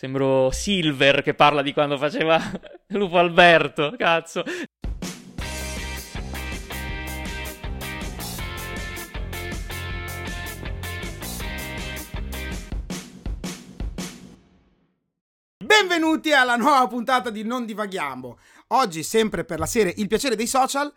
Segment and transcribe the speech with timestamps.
[0.00, 2.40] Sembro Silver che parla di quando faceva
[2.88, 4.42] Lupo Alberto, cazzo.
[15.62, 18.38] Benvenuti alla nuova puntata di Non Divaghiamo.
[18.68, 20.90] Oggi, sempre per la serie Il piacere dei social,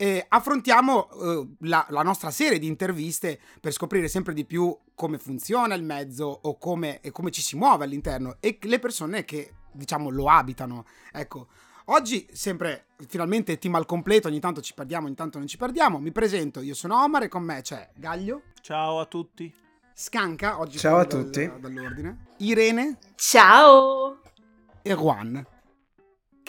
[0.00, 5.18] eh, affrontiamo eh, la, la, nostra serie di interviste per scoprire sempre di più come
[5.18, 9.52] funziona il mezzo o come, e come ci si muove all'interno e le persone che,
[9.70, 10.86] diciamo, lo abitano.
[11.12, 11.48] Ecco,
[11.86, 15.98] oggi sempre, finalmente, team al completo, ogni tanto ci perdiamo, ogni tanto non ci perdiamo.
[15.98, 18.44] Mi presento, io sono Omar e con me c'è Gaglio.
[18.62, 19.54] Ciao a tutti.
[19.92, 21.52] Scanca, oggi Ciao a tutti.
[21.60, 22.28] dall'ordine.
[22.38, 22.96] Irene.
[23.16, 24.18] Ciao.
[24.80, 25.59] E Juan.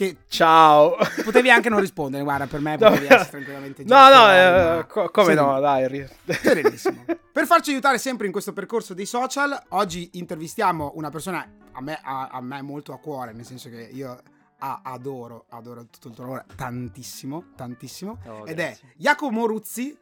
[0.02, 0.98] Che Ciao.
[1.24, 5.36] Potevi anche non rispondere, guarda, per me potevi essere tranquillamente No, no, eh, co- come
[5.36, 6.10] no, dai.
[6.26, 7.06] Serenissimo.
[7.32, 12.00] per farci aiutare sempre in questo percorso dei social, oggi intervistiamo una persona a me,
[12.02, 14.20] a, a me molto a cuore, nel senso che io
[14.58, 18.18] a, adoro, adoro tutto il tuo lavoro tantissimo, tantissimo.
[18.26, 18.88] Oh, ed grazie.
[18.88, 19.96] è Jacopo Ruzzi,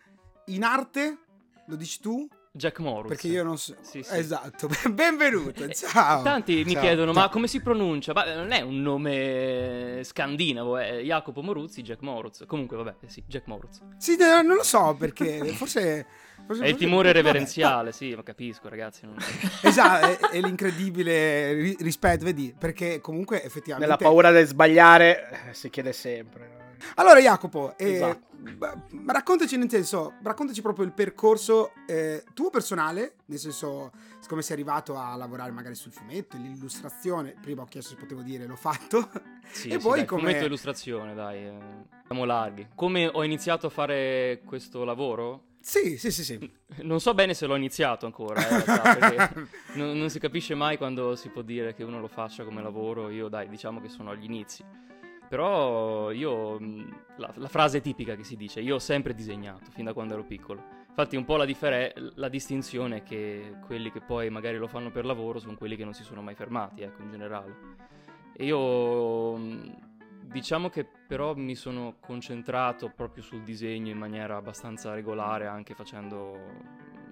[0.46, 1.18] in arte,
[1.66, 2.26] lo dici tu?
[2.60, 3.08] Jack Morris.
[3.08, 3.74] Perché io non so.
[3.82, 4.16] Sì, sì.
[4.18, 6.22] Esatto, benvenuto, ciao.
[6.22, 6.82] Tanti mi Ciao.
[6.82, 7.24] chiedono, Ciao.
[7.24, 8.12] ma come si pronuncia?
[8.14, 12.44] Ma non è un nome scandinavo, è Jacopo Moruzzi, Jack Moruz.
[12.46, 13.80] Comunque, vabbè, eh sì, Jack Moruz.
[13.98, 16.06] Sì, no, non lo so perché forse.
[16.46, 19.06] forse È il forse- timore vabbè, reverenziale, sì, ma capisco, ragazzi.
[19.06, 19.16] non-
[19.64, 22.54] Esatto, è, è l'incredibile ri- rispetto, vedi?
[22.58, 23.86] Perché comunque effettivamente...
[23.90, 26.58] Nella paura del sbagliare eh, si chiede sempre.
[26.96, 28.28] Allora Jacopo, eh, Esatto.
[29.06, 33.92] raccontaci nel senso, raccontaci proprio il percorso eh, tuo personale, nel senso
[34.28, 38.46] come sei arrivato a lavorare magari sul fumetto, l'illustrazione, prima ho chiesto se potevo dire,
[38.46, 39.10] l'ho fatto.
[39.52, 41.58] Sì, E sì, poi dai, come- fumetto e illustrazione, dai, eh,
[42.06, 42.68] siamo larghi.
[42.76, 45.46] Come ho iniziato a fare questo lavoro?
[45.60, 46.52] sì, sì, sì, sì.
[46.84, 50.54] Non so bene se l'ho iniziato ancora, eh, in realtà, perché non, non si capisce
[50.54, 53.10] mai quando si può dire che uno lo faccia come lavoro.
[53.10, 54.64] Io, dai, diciamo che sono agli inizi.
[55.30, 59.86] Però io, mh, la, la frase tipica che si dice, io ho sempre disegnato, fin
[59.86, 60.64] da quando ero piccolo.
[60.90, 64.90] Infatti un po' la, differe- la distinzione è che quelli che poi magari lo fanno
[64.90, 67.56] per lavoro sono quelli che non si sono mai fermati, ecco, in generale.
[68.34, 69.76] E io, mh,
[70.24, 76.38] diciamo che però mi sono concentrato proprio sul disegno in maniera abbastanza regolare, anche facendo,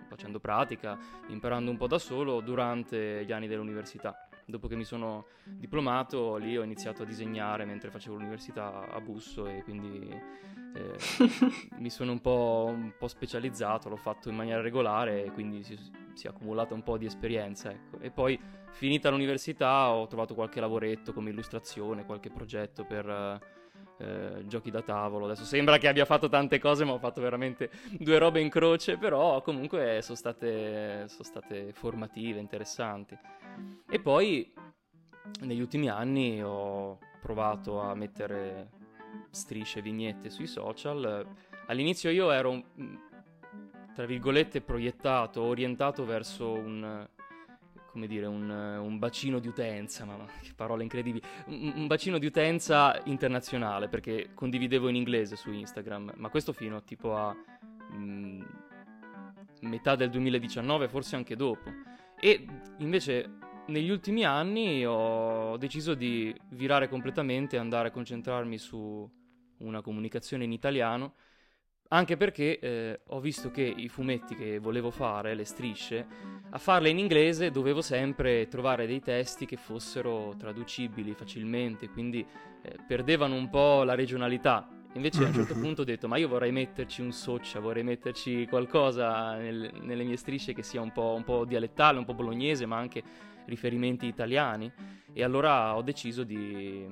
[0.08, 4.27] facendo pratica, imparando un po' da solo durante gli anni dell'università.
[4.50, 9.46] Dopo che mi sono diplomato, lì ho iniziato a disegnare mentre facevo l'università a Busso
[9.46, 10.10] e quindi
[10.74, 10.96] eh,
[11.80, 15.78] mi sono un po', un po' specializzato, l'ho fatto in maniera regolare e quindi si,
[16.14, 17.72] si è accumulata un po' di esperienza.
[17.72, 18.00] Ecco.
[18.00, 18.40] E poi,
[18.72, 23.40] finita l'università, ho trovato qualche lavoretto come illustrazione, qualche progetto per eh,
[24.46, 25.26] giochi da tavolo.
[25.26, 27.70] Adesso sembra che abbia fatto tante cose, ma ho fatto veramente
[28.00, 33.18] due robe in croce, però comunque sono state, sono state formative, interessanti.
[33.90, 34.54] E poi
[35.42, 38.70] negli ultimi anni ho provato a mettere
[39.30, 41.26] strisce, vignette sui social.
[41.68, 42.96] All'inizio io ero, mm,
[43.94, 47.08] tra virgolette, proiettato, orientato verso un,
[47.98, 52.28] come dire, un, un bacino di utenza, ma che parole incredibili, un, un bacino di
[52.28, 57.36] utenza internazionale, perché condividevo in inglese su Instagram, ma questo fino tipo a
[57.94, 58.42] mm,
[59.62, 61.72] metà del 2019, forse anche dopo.
[62.20, 62.46] E
[62.78, 63.32] invece
[63.66, 69.10] negli ultimi anni ho deciso di virare completamente e andare a concentrarmi su
[69.58, 71.16] una comunicazione in italiano,
[71.90, 76.06] anche perché eh, ho visto che i fumetti che volevo fare, le strisce,
[76.50, 82.26] a farle in inglese dovevo sempre trovare dei testi che fossero traducibili facilmente, quindi
[82.62, 84.68] eh, perdevano un po' la regionalità.
[84.94, 88.48] Invece a un certo punto ho detto, ma io vorrei metterci un soccia, vorrei metterci
[88.48, 92.66] qualcosa nel- nelle mie strisce che sia un po', un po' dialettale, un po' bolognese,
[92.66, 93.04] ma anche
[93.46, 94.72] riferimenti italiani.
[95.14, 96.86] E allora ho deciso di,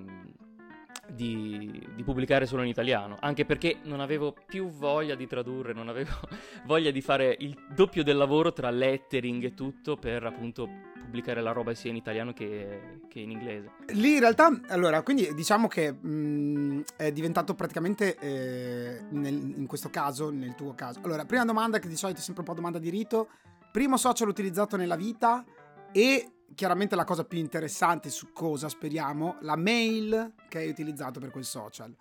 [1.07, 5.89] di, di pubblicare solo in italiano, anche perché non avevo più voglia di tradurre, non
[5.89, 6.13] avevo
[6.66, 10.67] voglia di fare il doppio del lavoro tra lettering e tutto per appunto
[10.99, 13.71] pubblicare la roba sia in italiano che, che in inglese.
[13.90, 19.90] Lì in realtà, allora, quindi diciamo che mh, è diventato praticamente, eh, nel- in questo
[19.90, 20.99] caso, nel tuo caso.
[21.03, 23.29] Allora, prima domanda, che di solito è sempre un po' domanda di rito,
[23.72, 25.43] primo social utilizzato nella vita
[25.91, 31.32] e chiaramente la cosa più interessante su cosa speriamo, la mail che hai utilizzato per
[31.32, 31.96] quel social.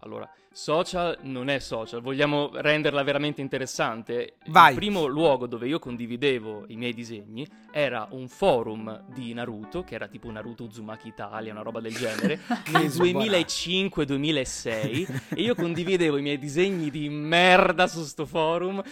[0.00, 4.36] Allora, social non è social, vogliamo renderla veramente interessante.
[4.46, 4.70] Vai.
[4.70, 9.96] Il primo luogo dove io condividevo i miei disegni era un forum di Naruto, che
[9.96, 12.40] era tipo Naruto Uzumaki Italia, una roba del genere,
[12.72, 18.82] nel 2005-2006, e io condividevo i miei disegni di merda su sto forum,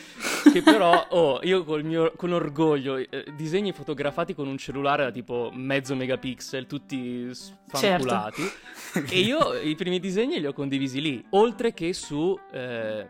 [0.53, 5.11] che però, oh, io col mio, con orgoglio, eh, disegni fotografati con un cellulare da
[5.11, 8.43] tipo mezzo megapixel, tutti sfanculati,
[9.09, 12.39] e io i primi disegni li ho condivisi lì, oltre che su...
[12.53, 13.09] eh,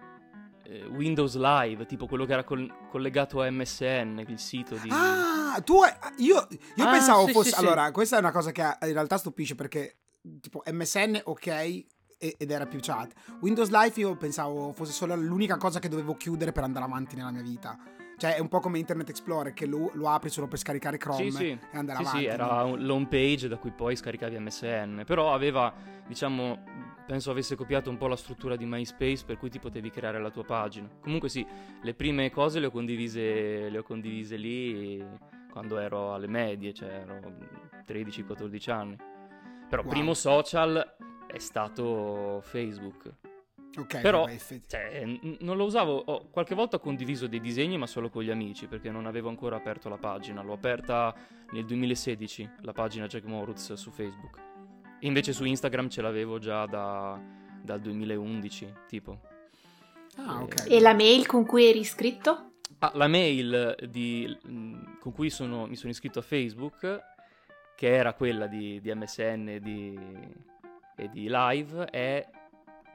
[0.67, 4.89] eh, Windows Live, tipo quello che era col- collegato a MSN, il sito di...
[4.91, 6.47] Ah, tu hai- io,
[6.77, 7.61] io Ah, pensavo sì, fosse sì, sì.
[7.61, 9.97] allora, questa è una cosa che in realtà stupisce perché
[10.41, 11.47] tipo MSN ok
[12.19, 13.13] ed era più chat.
[13.41, 17.31] Windows Live io pensavo fosse solo l'unica cosa che dovevo chiudere per andare avanti nella
[17.31, 17.77] mia vita.
[18.17, 21.31] Cioè è un po' come Internet Explorer che lo, lo apri solo per scaricare Chrome
[21.31, 21.47] Sì, sì.
[21.51, 22.21] e andare Sì, avanti.
[22.21, 25.75] sì, era un- l'home page da cui poi scaricavi MSN, però aveva,
[26.07, 26.63] diciamo,
[27.07, 30.31] penso avesse copiato un po' la struttura di MySpace per cui ti potevi creare la
[30.31, 30.89] tua pagina.
[31.01, 31.47] Comunque sì,
[31.83, 35.05] le prime cose le ho condivise, le ho condivise lì
[35.51, 37.21] quando ero alle medie, cioè ero
[37.87, 38.97] 13-14 anni.
[39.69, 39.91] Però Wow.
[39.91, 40.97] primo social
[41.27, 43.13] è stato Facebook.
[43.77, 44.29] Ok, Però,
[44.69, 45.05] cioè,
[45.41, 48.69] non lo usavo, ho- qualche volta ho condiviso dei disegni ma solo con gli amici
[48.69, 51.13] perché non avevo ancora aperto la pagina, l'ho aperta
[51.51, 54.39] nel 2016, la pagina Jack Moritz su Facebook.
[55.05, 57.21] Invece su Instagram ce l'avevo già da-
[57.63, 59.21] dal 2011, tipo.
[60.17, 60.67] Ah, ok.
[60.69, 62.53] E la mail con cui eri iscritto?
[62.79, 64.39] Ah, la mail di-
[65.01, 67.01] con cui sono- mi sono iscritto a Facebook,
[67.77, 69.99] che era quella di, di MSN e di,
[70.97, 72.27] e di Live, è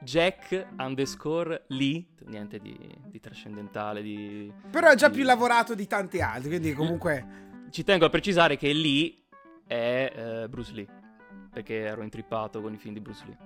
[0.02, 4.50] Jack underscore Lee, niente di, di trascendentale, di...
[4.70, 8.56] Però è già di- più lavorato di tanti altri, quindi comunque Ci tengo a precisare
[8.56, 9.14] che Lee
[9.66, 10.86] è eh, Bruce Lee,
[11.52, 13.36] perché ero intrippato con i film di Bruce Lee.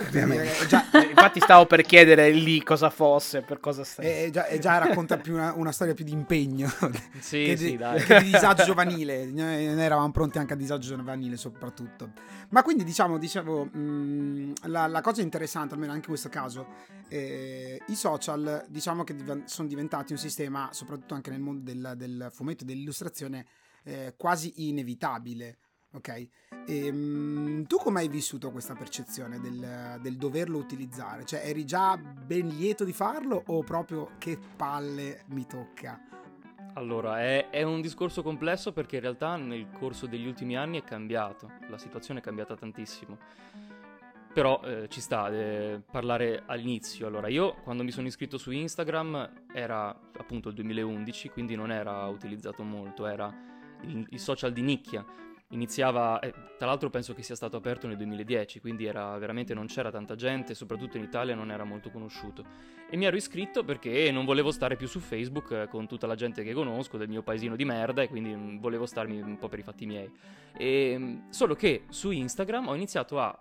[0.00, 4.06] eh, già, Eh, Infatti stavo per chiedere lì cosa fosse, per cosa stai.
[4.24, 6.68] eh, già, eh, già racconta più una, una storia più di impegno
[7.18, 8.02] Sì, che, sì, di, dai.
[8.02, 9.26] che di disagio giovanile.
[9.26, 12.12] Noi noi eravamo pronti anche a disagio giovanile, soprattutto.
[12.50, 16.66] Ma quindi, diciamo, dicevo, mh, la, la cosa interessante, almeno anche in questo caso,
[17.08, 21.94] eh, i social, diciamo che diven- sono diventati un sistema, soprattutto anche nel mondo del,
[21.96, 23.44] del fumetto e dell'illustrazione,
[23.82, 25.56] eh, quasi inevitabile.
[25.92, 26.28] Ok?
[26.66, 31.24] Ehm, tu come hai vissuto questa percezione del, del doverlo utilizzare?
[31.24, 36.00] Cioè, eri già ben lieto di farlo o proprio che palle mi tocca?
[36.74, 40.84] Allora, è, è un discorso complesso perché in realtà nel corso degli ultimi anni è
[40.84, 43.18] cambiato, la situazione è cambiata tantissimo.
[44.32, 47.08] Però eh, ci sta eh, parlare all'inizio.
[47.08, 52.06] Allora, io quando mi sono iscritto su Instagram era appunto il 2011, quindi non era
[52.06, 53.34] utilizzato molto, era
[53.82, 55.04] il, il social di nicchia.
[55.52, 59.66] Iniziava, eh, tra l'altro penso che sia stato aperto nel 2010, quindi era veramente non
[59.66, 62.44] c'era tanta gente, soprattutto in Italia non era molto conosciuto.
[62.88, 66.14] E mi ero iscritto perché non volevo stare più su Facebook eh, con tutta la
[66.14, 69.48] gente che conosco del mio paesino di merda e quindi mm, volevo starmi un po'
[69.48, 70.08] per i fatti miei.
[70.56, 73.36] E, mm, solo che su Instagram ho iniziato a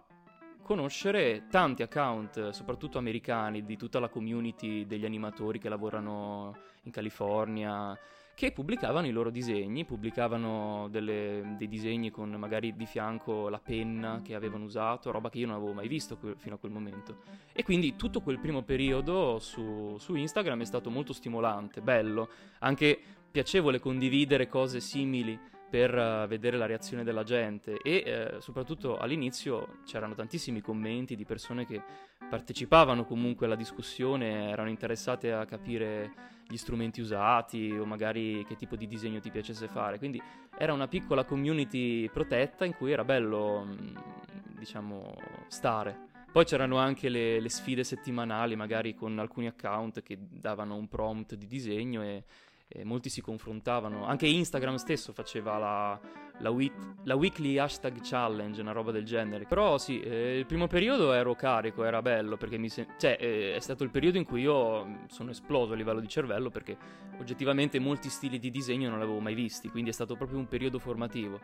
[0.63, 6.91] conoscere tanti account, eh, soprattutto americani, di tutta la community degli animatori che lavorano in
[6.91, 7.95] California,
[8.39, 14.21] che pubblicavano i loro disegni, pubblicavano delle- dei disegni con magari di fianco la penna
[14.23, 17.17] che avevano usato, roba che io non avevo mai visto que- fino a quel momento.
[17.51, 22.97] E quindi tutto quel primo periodo su, su Instagram è stato molto stimolante, bello, anche
[23.29, 25.37] piacevole condividere cose simili
[25.69, 31.25] per eh, vedere la reazione della gente e eh, soprattutto all'inizio c'erano tantissimi commenti di
[31.25, 31.81] persone che
[32.29, 38.75] partecipavano comunque alla discussione, erano interessate a capire gli strumenti usati o magari che tipo
[38.75, 40.19] di disegno ti piacesse fare, quindi
[40.57, 45.15] era una piccola community protetta in cui era bello, mh, diciamo,
[45.47, 46.07] stare.
[46.31, 51.35] Poi c'erano anche le, le sfide settimanali, magari con alcuni account che davano un prompt
[51.35, 52.23] di disegno e,
[52.67, 54.05] e molti si confrontavano.
[54.05, 55.99] Anche Instagram stesso faceva la,
[56.39, 59.45] la, week- la weekly hashtag challenge, una roba del genere.
[59.45, 63.55] Però sì, eh, il primo periodo ero carico, era bello, perché mi sen- cioè, eh,
[63.55, 66.77] è stato il periodo in cui io mh, sono esploso a livello di cervello, perché
[67.19, 70.47] oggettivamente molti stili di disegno non li avevo mai visti, quindi è stato proprio un
[70.47, 71.39] periodo formativo.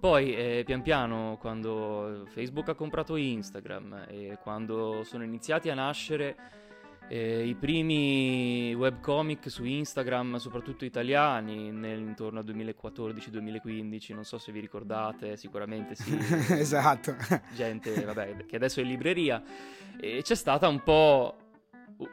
[0.00, 6.61] Poi eh, pian piano quando Facebook ha comprato Instagram e quando sono iniziati a nascere
[7.08, 14.52] eh, i primi webcomic su Instagram, soprattutto italiani, nel, intorno al 2014-2015, non so se
[14.52, 16.16] vi ricordate, sicuramente sì.
[16.56, 17.14] esatto.
[17.54, 19.42] gente vabbè, che adesso è in libreria,
[20.00, 21.36] e c'è stata un po'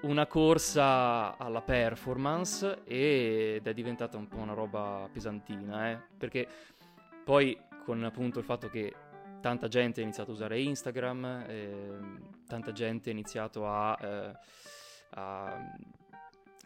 [0.02, 6.00] una corsa alla performance ed è diventata un po' una roba pesantina, eh?
[6.18, 6.48] perché
[7.24, 8.94] poi con appunto il fatto che
[9.42, 11.98] tanta gente ha iniziato a usare Instagram, eh,
[12.46, 14.32] tanta gente ha iniziato a, eh,
[15.14, 15.58] a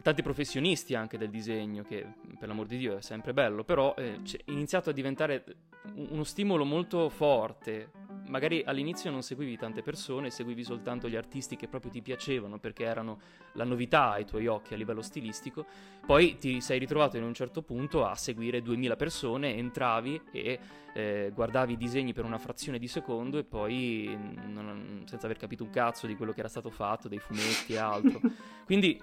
[0.02, 2.06] tanti professionisti anche del disegno, che
[2.38, 5.44] per l'amor di Dio è sempre bello, però eh, è iniziato a diventare
[5.94, 7.90] uno stimolo molto forte.
[8.26, 12.84] Magari all'inizio non seguivi tante persone, seguivi soltanto gli artisti che proprio ti piacevano perché
[12.84, 13.18] erano
[13.52, 15.66] la novità ai tuoi occhi a livello stilistico,
[16.06, 20.58] poi ti sei ritrovato in un certo punto a seguire 2000 persone, entravi e
[20.94, 25.64] eh, guardavi i disegni per una frazione di secondo e poi non, senza aver capito
[25.64, 28.20] un cazzo di quello che era stato fatto, dei fumetti e altro.
[28.64, 28.98] Quindi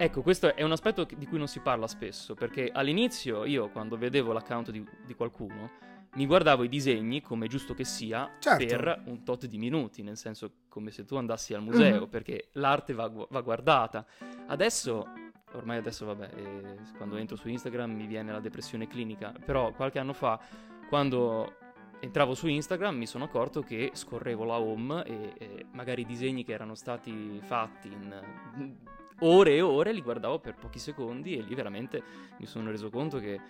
[0.00, 3.96] Ecco, questo è un aspetto di cui non si parla spesso, perché all'inizio io quando
[3.96, 5.70] vedevo l'account di, di qualcuno
[6.14, 8.64] mi guardavo i disegni, come giusto che sia, certo.
[8.64, 12.10] per un tot di minuti, nel senso come se tu andassi al museo, mm-hmm.
[12.10, 14.06] perché l'arte va, va, guardata.
[14.46, 15.06] Adesso,
[15.54, 19.98] ormai adesso vabbè, eh, quando entro su Instagram mi viene la depressione clinica, però qualche
[19.98, 20.40] anno fa,
[20.88, 21.54] quando
[21.98, 26.44] entravo su Instagram mi sono accorto che scorrevo la home e, e magari i disegni
[26.44, 28.76] che erano stati fatti in
[29.20, 32.02] ore e ore, li guardavo per pochi secondi e lì veramente
[32.38, 33.40] mi sono reso conto che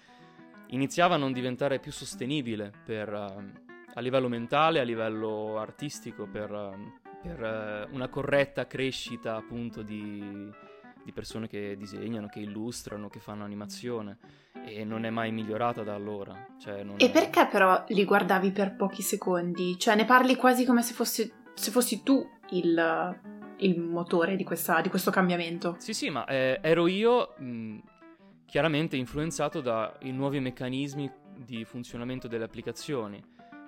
[0.69, 6.51] iniziava a non diventare più sostenibile per, uh, a livello mentale, a livello artistico, per,
[6.51, 10.51] uh, per uh, una corretta crescita appunto di,
[11.05, 14.19] di persone che disegnano, che illustrano, che fanno animazione
[14.67, 16.47] e non è mai migliorata da allora.
[16.59, 17.11] Cioè, e è...
[17.11, 19.79] perché però li guardavi per pochi secondi?
[19.79, 23.17] Cioè ne parli quasi come se fossi, se fossi tu il,
[23.59, 25.77] il motore di, questa, di, questo cambiamento.
[25.79, 27.79] Sì, sì, ma eh, ero io mh,
[28.47, 33.23] chiaramente influenzato dai nuovi meccanismi di funzionamento delle applicazioni,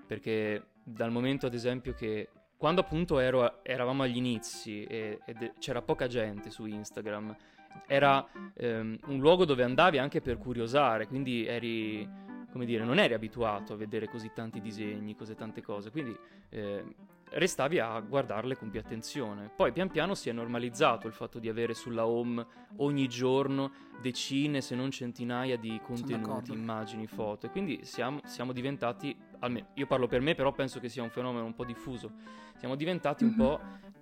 [0.07, 5.81] perché dal momento ad esempio che quando appunto ero, eravamo agli inizi e, e c'era
[5.81, 7.35] poca gente su Instagram,
[7.87, 12.07] era ehm, un luogo dove andavi anche per curiosare, quindi eri,
[12.53, 16.15] come dire, non eri abituato a vedere così tanti disegni, così tante cose, quindi
[16.51, 16.85] eh,
[17.31, 19.51] restavi a guardarle con più attenzione.
[19.55, 22.45] Poi pian piano si è normalizzato il fatto di avere sulla home
[22.77, 29.17] ogni giorno decine se non centinaia di contenuti, immagini, foto e quindi siamo, siamo, diventati,
[29.41, 32.13] almeno io parlo per me però penso che sia un fenomeno un po' diffuso,
[32.57, 33.39] siamo diventati mm-hmm.
[33.39, 33.61] un po'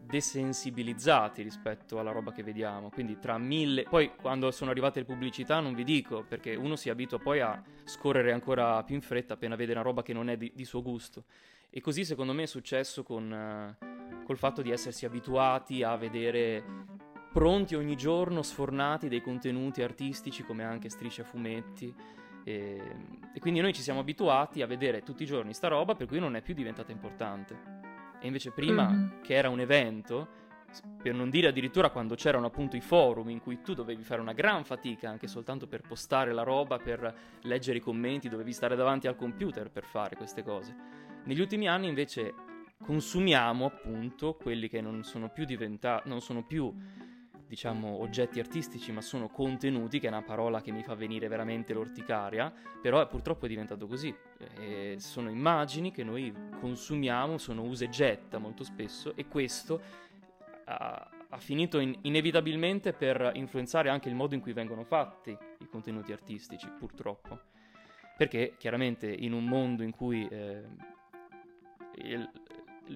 [0.09, 3.83] desensibilizzati rispetto alla roba che vediamo, quindi tra mille...
[3.83, 7.61] Poi quando sono arrivate le pubblicità non vi dico perché uno si abitua poi a
[7.85, 10.81] scorrere ancora più in fretta appena vede una roba che non è di, di suo
[10.81, 11.25] gusto.
[11.71, 16.63] E così secondo me è successo con, uh, col fatto di essersi abituati a vedere
[17.33, 21.95] pronti ogni giorno, sfornati dei contenuti artistici come anche strisce a fumetti.
[22.45, 22.81] E,
[23.35, 26.19] e, quindi noi ci siamo abituati a vedere tutti i giorni sta roba per cui
[26.19, 27.77] non è più diventata importante.
[28.21, 29.21] E invece prima, mm-hmm.
[29.23, 30.47] che era un evento,
[31.03, 34.33] per non dire addirittura quando c'erano appunto i forum in cui tu dovevi fare una
[34.33, 39.07] gran fatica anche soltanto per postare la roba, per leggere i commenti, dovevi stare davanti
[39.07, 41.08] al computer per fare queste cose.
[41.25, 42.35] Negli ultimi anni invece
[42.83, 46.73] consumiamo appunto quelli che non sono più diventati, non sono più
[47.47, 51.73] diciamo oggetti artistici ma sono contenuti che è una parola che mi fa venire veramente
[51.73, 54.15] l'orticaria però purtroppo è diventato così.
[54.59, 59.81] E sono immagini che noi consumiamo sono usa e getta molto spesso e questo
[60.65, 65.67] ha, ha finito in, inevitabilmente per influenzare anche il modo in cui vengono fatti i
[65.67, 67.41] contenuti artistici purtroppo.
[68.17, 70.63] Perché chiaramente in un mondo in cui eh,
[72.05, 72.31] il,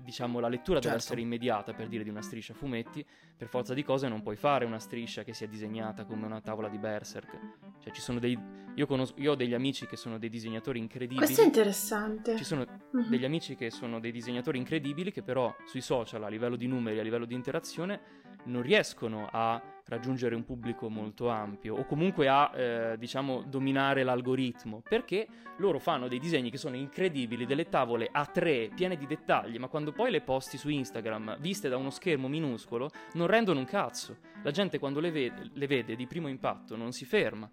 [0.02, 0.88] diciamo, la lettura certo.
[0.88, 3.04] deve essere immediata per dire di una striscia fumetti,
[3.36, 6.68] per forza di cose non puoi fare una striscia che sia disegnata come una tavola
[6.68, 7.38] di Berserk.
[7.80, 8.38] Cioè, ci sono dei.
[8.74, 11.18] Io, conosco, io ho degli amici che sono dei disegnatori incredibili.
[11.18, 12.36] Questo è interessante.
[12.36, 13.08] Ci sono uh-huh.
[13.08, 16.98] degli amici che sono dei disegnatori incredibili che, però, sui social, a livello di numeri,
[16.98, 18.00] a livello di interazione,
[18.44, 24.82] non riescono a raggiungere un pubblico molto ampio o comunque a eh, diciamo dominare l'algoritmo
[24.88, 25.26] perché
[25.58, 29.68] loro fanno dei disegni che sono incredibili delle tavole a tre piene di dettagli ma
[29.68, 34.18] quando poi le posti su Instagram viste da uno schermo minuscolo non rendono un cazzo.
[34.42, 37.50] La gente quando le vede, le vede di primo impatto non si ferma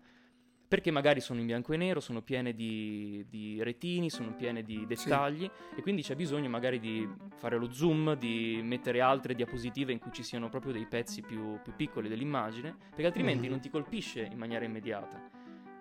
[0.69, 4.85] perché magari sono in bianco e nero, sono piene di, di retini, sono piene di
[4.85, 5.79] dettagli sì.
[5.79, 10.11] e quindi c'è bisogno magari di fare lo zoom, di mettere altre diapositive in cui
[10.13, 13.51] ci siano proprio dei pezzi più, più piccoli dell'immagine, perché altrimenti mm-hmm.
[13.51, 15.19] non ti colpisce in maniera immediata.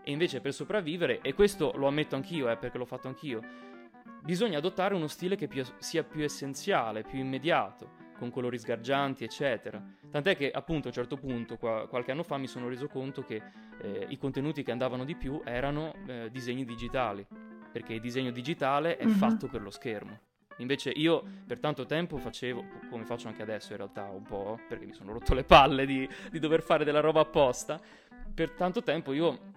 [0.03, 3.43] E invece per sopravvivere, e questo lo ammetto anch'io, eh, perché l'ho fatto anch'io,
[4.23, 9.83] bisogna adottare uno stile che più, sia più essenziale, più immediato con colori sgargianti, eccetera.
[10.11, 13.23] Tant'è che appunto a un certo punto, qua, qualche anno fa, mi sono reso conto
[13.23, 13.41] che
[13.81, 17.25] eh, i contenuti che andavano di più erano eh, disegni digitali,
[17.73, 19.15] perché il disegno digitale è mm-hmm.
[19.15, 20.19] fatto per lo schermo.
[20.59, 24.85] Invece io per tanto tempo facevo, come faccio anche adesso in realtà un po', perché
[24.85, 27.81] mi sono rotto le palle di, di dover fare della roba apposta,
[28.35, 29.57] per tanto tempo io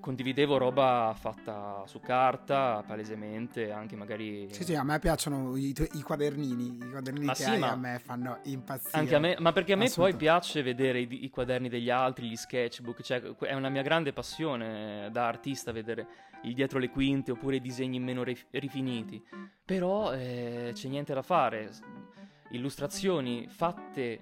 [0.00, 4.48] condividevo roba fatta su carta, palesemente, anche magari...
[4.50, 7.70] Sì, sì, a me piacciono i, i quadernini, i quadernini Ma che sì, hai ma-
[7.70, 8.98] a me fanno impazzire.
[8.98, 12.28] Anche a me, ma perché a me poi piace vedere i, i quaderni degli altri,
[12.28, 16.06] gli sketchbook, cioè è una mia grande passione da artista vedere
[16.42, 19.22] il dietro le quinte oppure i disegni meno rif- rifiniti.
[19.64, 21.70] Però eh, c'è niente da fare.
[22.50, 24.20] Illustrazioni fatte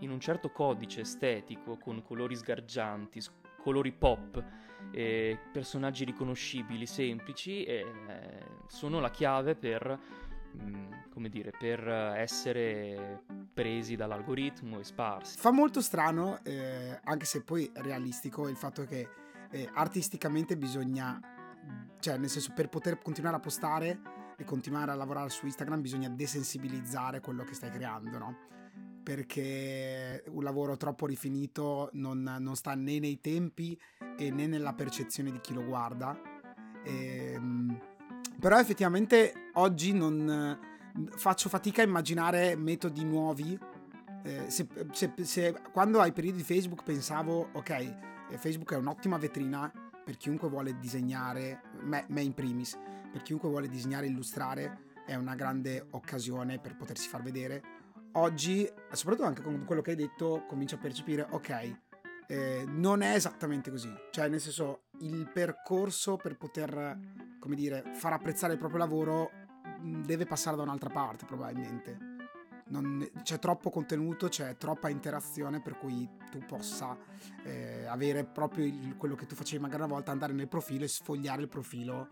[0.00, 3.20] in un certo codice estetico, con colori sgargianti,
[3.62, 4.44] colori pop,
[4.92, 7.84] eh, personaggi riconoscibili, semplici, eh,
[8.66, 9.98] sono la chiave per,
[10.56, 15.38] mm, come dire, per essere presi dall'algoritmo e sparsi.
[15.38, 19.08] Fa molto strano, eh, anche se poi realistico, il fatto che
[19.50, 21.18] eh, artisticamente bisogna,
[22.00, 24.00] cioè nel senso per poter continuare a postare
[24.36, 28.38] e continuare a lavorare su Instagram bisogna desensibilizzare quello che stai creando, no?
[29.02, 33.78] Perché un lavoro troppo rifinito non, non sta né nei tempi
[34.18, 36.18] e né nella percezione di chi lo guarda.
[36.84, 37.78] Ehm,
[38.40, 40.58] però effettivamente oggi non
[41.14, 43.58] faccio fatica a immaginare metodi nuovi
[44.26, 47.94] eh, se, se- se- quando ai periodi di Facebook pensavo, ok, eh,
[48.38, 49.70] Facebook è un'ottima vetrina
[50.04, 52.76] per chiunque vuole disegnare, me, me in primis,
[53.12, 57.62] per chiunque vuole disegnare e illustrare, è una grande occasione per potersi far vedere.
[58.18, 61.76] Oggi, soprattutto anche con quello che hai detto, comincio a percepire, ok,
[62.28, 63.92] eh, non è esattamente così.
[64.10, 66.98] Cioè, nel senso, il percorso per poter,
[67.38, 69.30] come dire, far apprezzare il proprio lavoro
[69.80, 71.98] mh, deve passare da un'altra parte, probabilmente
[72.68, 76.96] non- c'è troppo contenuto, c'è troppa interazione per cui tu possa
[77.44, 80.88] eh, avere proprio il- quello che tu facevi magari una volta, andare nel profilo e
[80.88, 82.08] sfogliare il profilo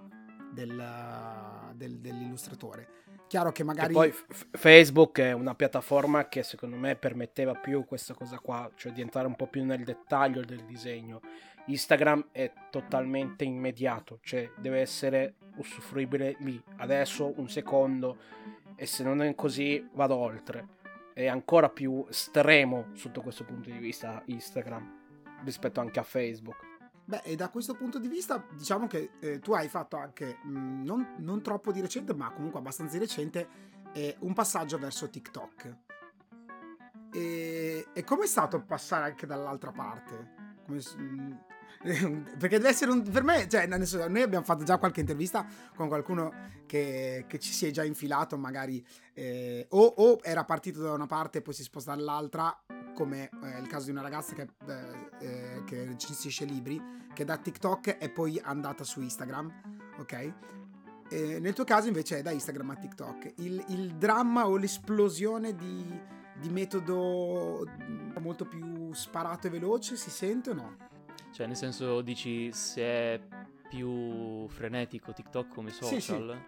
[0.53, 2.89] del- del- dell'illustratore.
[3.27, 3.93] Chiaro che Che magari...
[3.93, 8.93] poi F- Facebook è una piattaforma che secondo me permetteva più questa cosa qua, cioè
[8.93, 11.21] di entrare un po' più nel dettaglio del disegno.
[11.67, 18.19] Instagram è totalmente immediato, cioè deve essere usufruibile lì, adesso un secondo
[18.77, 20.69] e se non è così vado oltre.
[21.15, 25.03] È ancora più estremo sotto questo punto di vista Instagram
[25.45, 26.74] rispetto anche a Facebook.
[27.07, 30.83] Beh, e da questo punto di vista, diciamo che eh, tu hai fatto anche, mh,
[30.85, 33.49] non, non troppo di recente, ma comunque abbastanza di recente,
[33.93, 35.77] eh, un passaggio verso TikTok.
[37.13, 40.33] E, e com'è stato passare anche dall'altra parte?
[40.65, 41.39] Come mh,
[42.39, 43.03] perché deve essere un...
[43.03, 46.33] Per me, cioè, nel senso, noi abbiamo fatto già qualche intervista con qualcuno
[46.67, 51.07] che, che ci si è già infilato, magari, eh, o, o era partito da una
[51.07, 52.59] parte e poi si sposta dall'altra,
[52.95, 56.81] come eh, il caso di una ragazza che, eh, eh, che recensisce libri,
[57.13, 59.53] che da TikTok è poi andata su Instagram,
[59.99, 60.33] ok?
[61.11, 63.35] E nel tuo caso invece è da Instagram a TikTok.
[63.37, 66.01] Il, il dramma o l'esplosione di,
[66.41, 67.69] di metodo
[68.21, 70.93] molto più sparato e veloce si sente o no?
[71.35, 73.21] Cioè, nel senso, dici se è
[73.69, 76.41] più frenetico TikTok come Sì, social?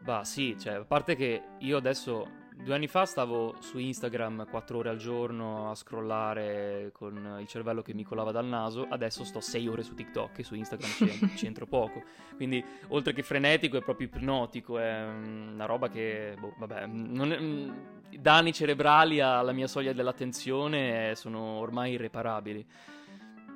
[0.00, 4.78] Bah, sì, cioè, a parte che io adesso, due anni fa stavo su Instagram quattro
[4.78, 9.38] ore al giorno a scrollare con il cervello che mi colava dal naso, adesso sto
[9.38, 12.02] sei ore su TikTok e su Instagram ci, ci entro poco.
[12.34, 17.30] Quindi, oltre che frenetico, è proprio ipnotico, è mm, una roba che, boh, vabbè, non
[17.30, 17.70] è- mm,
[18.18, 22.66] danni cerebrali alla mia soglia dell'attenzione sono ormai irreparabili.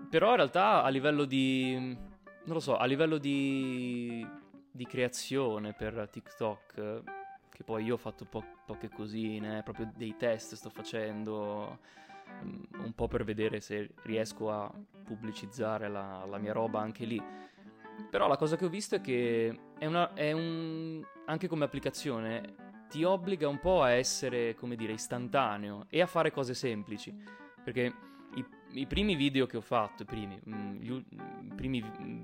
[0.09, 1.75] Però in realtà a livello di...
[1.75, 4.27] non lo so, a livello di,
[4.71, 7.03] di creazione per TikTok,
[7.51, 11.79] che poi io ho fatto po- poche cosine, proprio dei test sto facendo,
[12.45, 14.71] mm, un po' per vedere se riesco a
[15.05, 17.23] pubblicizzare la, la mia roba anche lì.
[18.11, 21.03] Però la cosa che ho visto è che è, una, è un...
[21.25, 22.55] anche come applicazione
[22.89, 27.15] ti obbliga un po' a essere, come dire, istantaneo e a fare cose semplici.
[27.65, 27.93] Perché
[28.73, 32.23] i, primi video che ho fatto, i primi, mm, gli ul- i primi mm,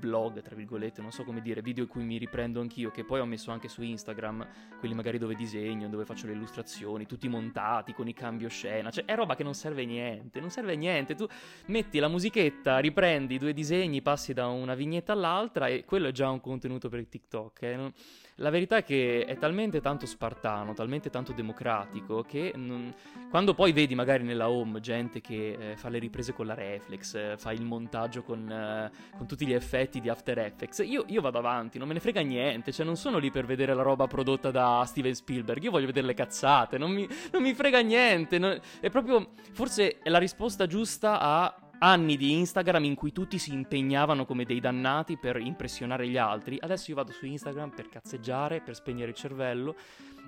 [0.00, 3.20] blog, tra virgolette, non so come dire, video in cui mi riprendo anch'io, che poi
[3.20, 4.44] ho messo anche su Instagram,
[4.80, 9.04] quelli magari dove disegno, dove faccio le illustrazioni, tutti montati con i cambio scena, cioè
[9.04, 11.26] è roba che non serve a niente, non serve a niente, tu
[11.66, 16.12] metti la musichetta, riprendi i due disegni, passi da una vignetta all'altra e quello è
[16.12, 17.62] già un contenuto per TikTok.
[17.62, 17.92] eh,
[18.40, 22.94] La verità è che è talmente tanto spartano, talmente tanto democratico che non-
[23.28, 27.14] quando poi vedi magari nella home gente che eh, fa le riprese con la reflex,
[27.16, 31.20] eh, fa il montaggio con, eh, con tutti gli effetti di After Effects, io, io
[31.20, 34.06] vado avanti, non me ne frega niente, cioè non sono lì per vedere la roba
[34.06, 38.38] prodotta da Steven Spielberg, io voglio vedere le cazzate, non mi, non mi frega niente,
[38.38, 43.38] non- è proprio, forse è la risposta giusta a anni di Instagram in cui tutti
[43.38, 46.58] si impegnavano come dei dannati per impressionare gli altri.
[46.60, 49.74] Adesso io vado su Instagram per cazzeggiare, per spegnere il cervello,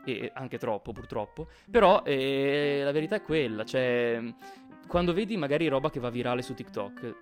[0.04, 1.48] e anche troppo purtroppo.
[1.70, 4.20] Però eh, la verità è quella, cioè
[4.86, 7.16] quando vedi magari roba che va virale su TikTok,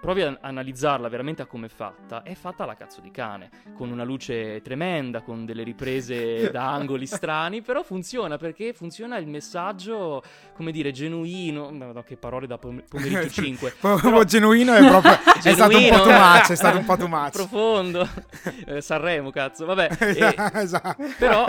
[0.00, 3.90] provi a analizzarla veramente a come è fatta, è fatta alla cazzo di cane, con
[3.90, 10.22] una luce tremenda, con delle riprese da angoli strani, però funziona perché funziona il messaggio,
[10.54, 13.74] come dire, genuino, no, no che parole da pom- pomeriggio 5.
[13.80, 17.08] Proprio genuino è proprio è stato un po' too much, è stato un po' too
[17.08, 17.32] much.
[17.32, 18.08] Profondo.
[18.66, 19.88] Eh, Sanremo, cazzo, vabbè.
[20.00, 21.04] E, esatto.
[21.18, 21.44] però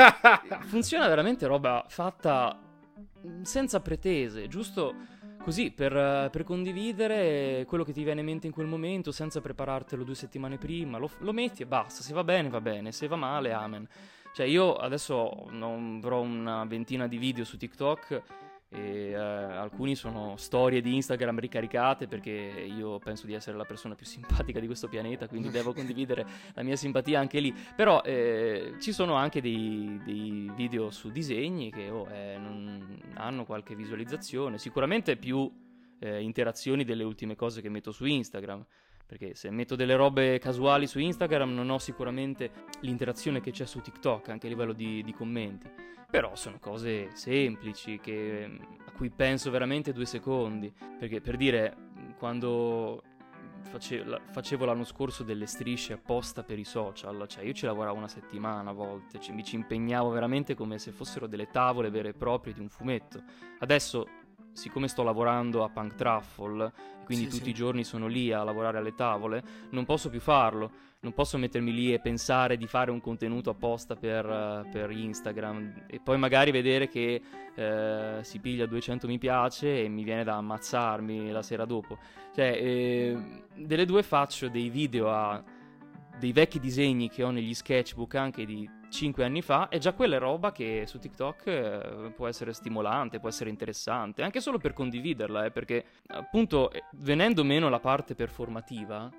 [0.67, 2.59] funziona veramente roba fatta
[3.41, 4.93] senza pretese, giusto
[5.47, 5.93] così per,
[6.29, 10.57] per, condividere quello che ti viene in mente in quel momento senza preparartelo due settimane
[10.57, 10.97] prima.
[10.97, 12.03] Lo, lo, metti e basta.
[12.03, 12.91] Se va bene, va bene.
[12.91, 13.87] Se va male, amen.
[14.33, 18.21] Cioè, io adesso avrò una ventina di video su TikTok
[18.69, 23.95] e eh, alcuni sono storie di Instagram ricaricate perché io penso di essere la persona
[23.95, 27.53] più simpatica di questo pianeta, quindi devo condividere la mia simpatia anche lì.
[27.75, 32.39] Però eh, ci sono anche dei, dei, video su disegni che oh, eh,
[33.13, 35.49] hanno qualche visualizzazione, sicuramente più
[35.99, 38.65] eh, interazioni delle ultime cose che metto su Instagram.
[39.07, 43.79] Perché se metto delle robe casuali su Instagram non ho sicuramente l'interazione che c'è su
[43.79, 45.69] TikTok, anche a livello di, di commenti.
[46.09, 50.71] Però sono cose semplici che, a cui penso veramente due secondi.
[50.99, 51.75] Perché per dire,
[52.17, 53.01] quando
[53.69, 58.69] facevo, l'anno scorso delle strisce apposta per i social, cioè io ci lavoravo una settimana
[58.69, 62.53] a volte, cioè mi ci impegnavo veramente come se fossero delle tavole vere e proprie
[62.53, 63.21] di un fumetto.
[63.59, 64.07] Adesso
[64.57, 66.71] siccome sto lavorando a Punk Truffle,
[67.05, 67.49] quindi sì, tutti sì.
[67.51, 70.85] i giorni sono lì a lavorare alle tavole, non posso più farlo.
[70.99, 75.83] Non posso mettermi lì e pensare di fare un contenuto apposta per, uh, per Instagram
[75.85, 77.21] e poi magari vedere che
[77.55, 81.99] uh, si piglia 200 mi piace e mi viene da ammazzarmi la sera dopo.
[82.33, 85.41] Cioè, eh, delle due faccio dei video a
[86.17, 90.15] dei vecchi disegni che ho negli sketchbook anche di 5 anni fa e già quella
[90.15, 94.73] è roba che su TikTok eh, può essere stimolante, può essere interessante, anche solo per
[94.73, 99.11] condividerla, eh, perché appunto eh, venendo meno la parte performativa,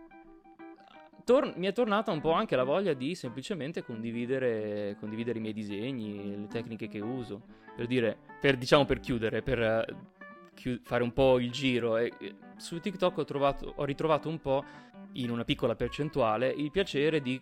[1.24, 5.52] tor- mi è tornata un po' anche la voglia di semplicemente condividere, condividere i miei
[5.52, 7.42] disegni, le tecniche che uso,
[7.76, 9.96] per dire, per, diciamo per chiudere, per eh,
[10.54, 11.98] chi- fare un po' il giro.
[11.98, 12.12] E,
[12.57, 14.64] su TikTok ho, trovato, ho ritrovato un po'
[15.12, 17.40] in una piccola percentuale il piacere di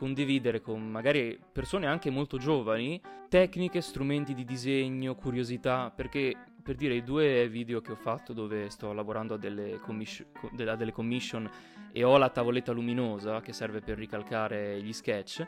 [0.00, 6.94] condividere con magari persone anche molto giovani tecniche, strumenti di disegno, curiosità, perché per dire
[6.94, 10.26] i due video che ho fatto dove sto lavorando a delle, commission,
[10.66, 11.48] a delle commission
[11.92, 15.46] e ho la tavoletta luminosa che serve per ricalcare gli sketch,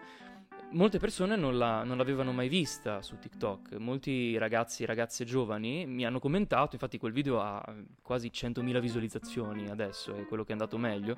[0.73, 3.75] molte persone non, la, non, l'avevano mai vista su TikTok.
[3.77, 7.63] Molti ragazzi e ragazze giovani mi hanno commentato, infatti quel video ha
[8.03, 11.17] quasi 100.000 visualizzazioni adesso, è quello che è andato meglio.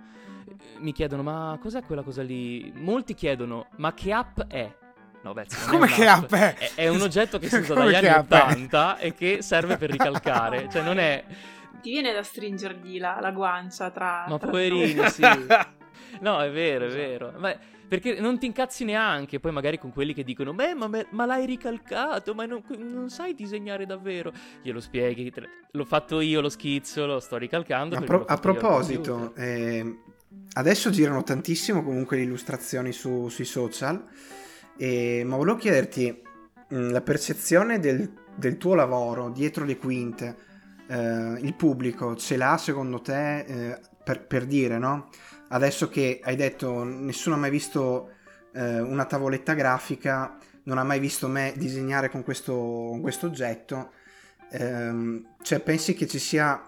[0.79, 2.73] Mi chiedono, ma cos'è quella cosa lì?
[2.77, 4.73] Molti chiedono, ma che app è?
[5.23, 6.55] No, beh, Come che app è?
[6.55, 6.75] è?
[6.75, 10.83] È un oggetto che si usa dagli anni 80 e che serve per ricalcare, cioè
[10.83, 11.25] non è...
[11.81, 14.27] Ti viene da stringergli la, la guancia tra...
[14.29, 15.23] Ma tra poverini, sì.
[16.21, 17.33] No, è vero, è vero.
[17.39, 21.27] Ma perché non ti incazzi neanche poi magari con quelli che dicono Beh ma, ma
[21.27, 25.33] l'hai ricalcato Ma non, non, sai disegnare davvero Glielo spieghi
[25.71, 29.99] L'ho fatto io lo schizzo Lo sto ricalcando A, pro- a proposito eh,
[30.55, 34.05] Adesso girano tantissimo comunque le illustrazioni su, sui social
[34.77, 36.23] eh, Ma volevo chiederti
[36.69, 40.37] mh, La percezione del, del, tuo lavoro Dietro le quinte
[40.89, 45.11] eh, Il pubblico ce l'ha secondo te eh, per, per dire no?
[45.55, 48.11] Adesso che hai detto nessuno ha mai visto
[48.53, 53.93] eh, una tavoletta grafica, non ha mai visto me disegnare con questo, con questo oggetto,
[54.51, 56.61] ehm, cioè pensi che ci sia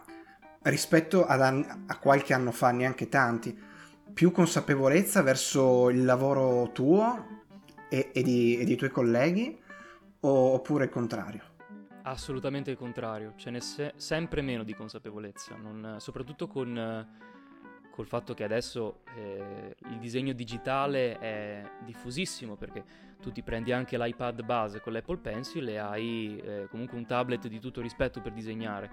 [0.62, 3.58] rispetto an- a qualche anno fa, neanche tanti,
[4.12, 7.42] più consapevolezza verso il lavoro tuo
[7.88, 9.60] e, e, di, e dei tuoi colleghi
[10.20, 11.42] o, oppure il contrario?
[12.02, 17.34] Assolutamente il contrario, ce n'è se- sempre meno di consapevolezza, non, soprattutto con
[17.96, 22.84] col fatto che adesso eh, il disegno digitale è diffusissimo perché
[23.22, 27.48] tu ti prendi anche l'iPad base con l'Apple Pencil e hai eh, comunque un tablet
[27.48, 28.90] di tutto rispetto per disegnare.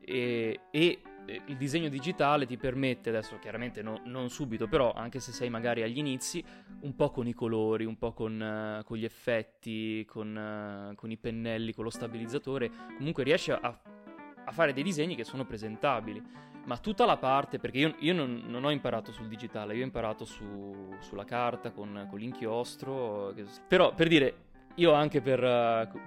[0.00, 1.00] E, e
[1.46, 5.82] il disegno digitale ti permette, adesso chiaramente no, non subito, però anche se sei magari
[5.82, 6.44] agli inizi,
[6.80, 11.10] un po' con i colori, un po' con, uh, con gli effetti, con, uh, con,
[11.10, 16.54] i pennelli, con lo stabilizzatore, comunque riesci a, a fare dei disegni che sono presentabili
[16.66, 19.84] ma tutta la parte, perché io, io non, non, ho imparato sul digitale, io ho
[19.84, 24.34] imparato su, sulla carta con, con l'inchiostro, che, però per dire,
[24.74, 25.40] io anche per,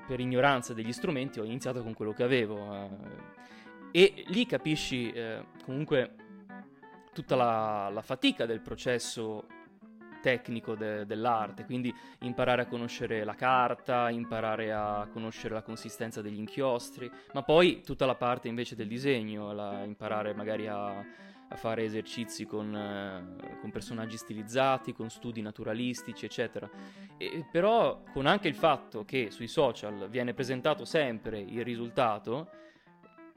[0.05, 2.97] per, ignoranza degli strumenti ho iniziato con quello che avevo uh,
[3.91, 6.13] e lì capisci uh, comunque
[7.13, 9.45] tutta la, la fatica del processo
[10.21, 16.37] tecnico de- dell'arte, quindi imparare a conoscere la carta, imparare a conoscere la consistenza degli
[16.37, 21.83] inchiostri, ma poi tutta la parte invece del disegno, la- imparare magari a a fare
[21.83, 26.69] esercizi con, eh, con, personaggi stilizzati, con studi naturalistici, eccetera.
[27.17, 32.51] E, però con anche il fatto che sui social viene presentato sempre il risultato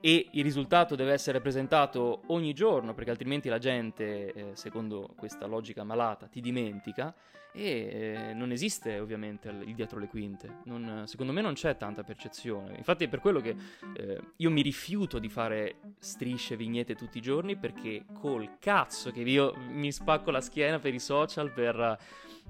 [0.05, 5.47] e il risultato deve essere presentato ogni giorno perché altrimenti la gente, eh, secondo questa
[5.47, 7.15] logica malata, ti dimentica
[7.53, 10.63] e eh, non esiste ovviamente il dietro le quinte.
[10.65, 12.77] Non, secondo me non c'è tanta percezione.
[12.77, 13.55] Infatti è per quello che
[13.95, 19.21] eh, io mi rifiuto di fare strisce, vignette tutti i giorni perché col cazzo che
[19.21, 21.97] io mi spacco la schiena per i social per,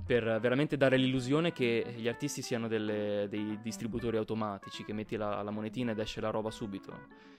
[0.06, 5.42] per veramente dare l'illusione che gli artisti siano delle, dei distributori automatici, che metti la,
[5.42, 7.30] la monetina ed esce la roba subito.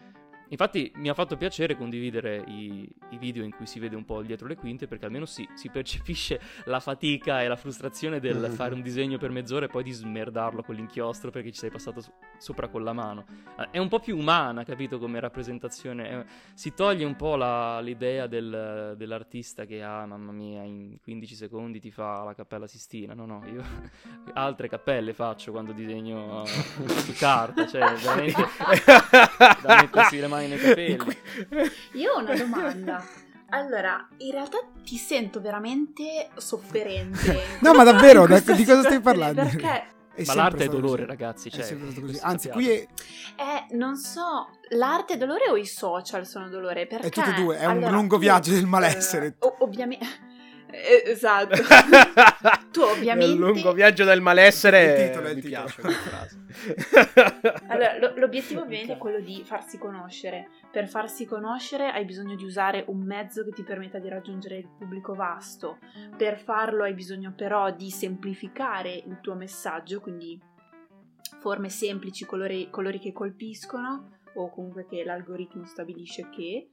[0.50, 4.22] Infatti mi ha fatto piacere condividere i, i, video in cui si vede un po'
[4.22, 8.52] dietro le quinte perché almeno si, si percepisce la fatica e la frustrazione del mm-hmm.
[8.52, 12.02] fare un disegno per mezz'ora e poi di smerdarlo con l'inchiostro perché ci sei passato
[12.02, 13.26] so- sopra con la mano.
[13.58, 16.10] Eh, è un po' più umana, capito, come rappresentazione.
[16.10, 21.36] Eh, si toglie un po' la, l'idea del, dell'artista che, ah, mamma mia, in 15
[21.36, 23.14] secondi ti fa la cappella Sistina.
[23.14, 23.64] No, no, io
[24.34, 28.42] altre cappelle faccio quando disegno su carta, cioè veramente
[29.62, 31.18] da mettersi le mani nei capelli.
[31.94, 33.06] Io ho una domanda.
[33.50, 37.42] Allora, in realtà ti sento veramente sofferente.
[37.62, 39.44] no, ma davvero, da, di cosa stai parlando?
[39.44, 41.08] Perché è ma l'arte è dolore, così.
[41.08, 41.52] ragazzi.
[41.52, 42.20] Cioè, è così.
[42.22, 42.88] Anzi, qui è.
[43.36, 46.88] Eh, non so, l'arte è dolore o i social sono dolore?
[46.88, 47.08] Perché.
[47.08, 49.36] È tutte e due, è allora, un lungo viaggio del malessere.
[49.40, 50.32] Uh, ovviamente.
[50.74, 51.56] Eh, esatto.
[52.74, 53.32] tu ovviamente...
[53.32, 55.66] Il lungo viaggio del malessere il titolo, il mi titolo.
[55.66, 56.42] piace
[57.68, 60.50] allora, lo, l'obiettivo ovviamente è quello di farsi conoscere.
[60.72, 64.68] Per farsi conoscere hai bisogno di usare un mezzo che ti permetta di raggiungere il
[64.68, 65.78] pubblico vasto.
[66.18, 70.42] Per farlo hai bisogno però di semplificare il tuo messaggio, quindi
[71.40, 76.70] forme semplici, colori, colori che colpiscono o comunque che l'algoritmo stabilisce che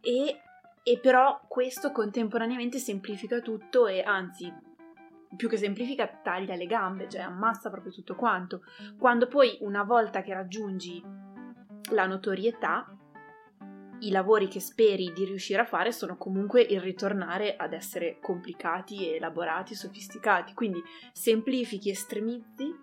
[0.00, 0.40] e
[0.82, 4.52] e però questo contemporaneamente semplifica tutto e anzi
[5.34, 8.62] più che semplifica taglia le gambe, cioè ammassa proprio tutto quanto.
[8.98, 11.02] Quando poi una volta che raggiungi
[11.92, 12.96] la notorietà,
[14.00, 19.14] i lavori che speri di riuscire a fare sono comunque il ritornare ad essere complicati,
[19.14, 20.54] elaborati, sofisticati.
[20.54, 22.74] Quindi semplifichi, estremizzi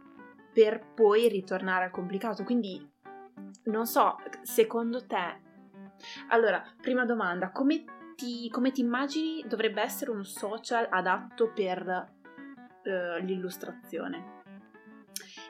[0.53, 2.43] per poi ritornare al complicato.
[2.43, 2.89] Quindi
[3.65, 5.47] non so, secondo te
[6.29, 7.83] allora, prima domanda, come
[8.15, 12.11] ti, come ti immagini dovrebbe essere un social adatto per
[12.83, 14.37] uh, l'illustrazione?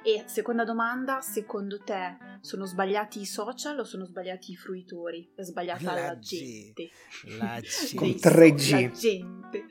[0.01, 5.29] E seconda domanda, secondo te sono sbagliati i social o sono sbagliati i fruitori?
[5.35, 6.89] È sbagliata la, la gente.
[7.38, 7.95] La gente.
[7.99, 8.81] Con 3G.
[8.81, 9.65] La gente.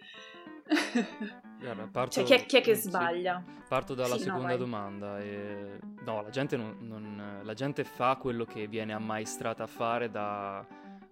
[1.59, 3.43] Guarda, parto, cioè, chi è, chi è che sbaglia?
[3.45, 5.21] Sì, parto dalla sì, seconda no, domanda.
[5.21, 5.79] E...
[6.05, 10.65] No, la gente, non, non, la gente fa quello che viene ammaestrata a fare da,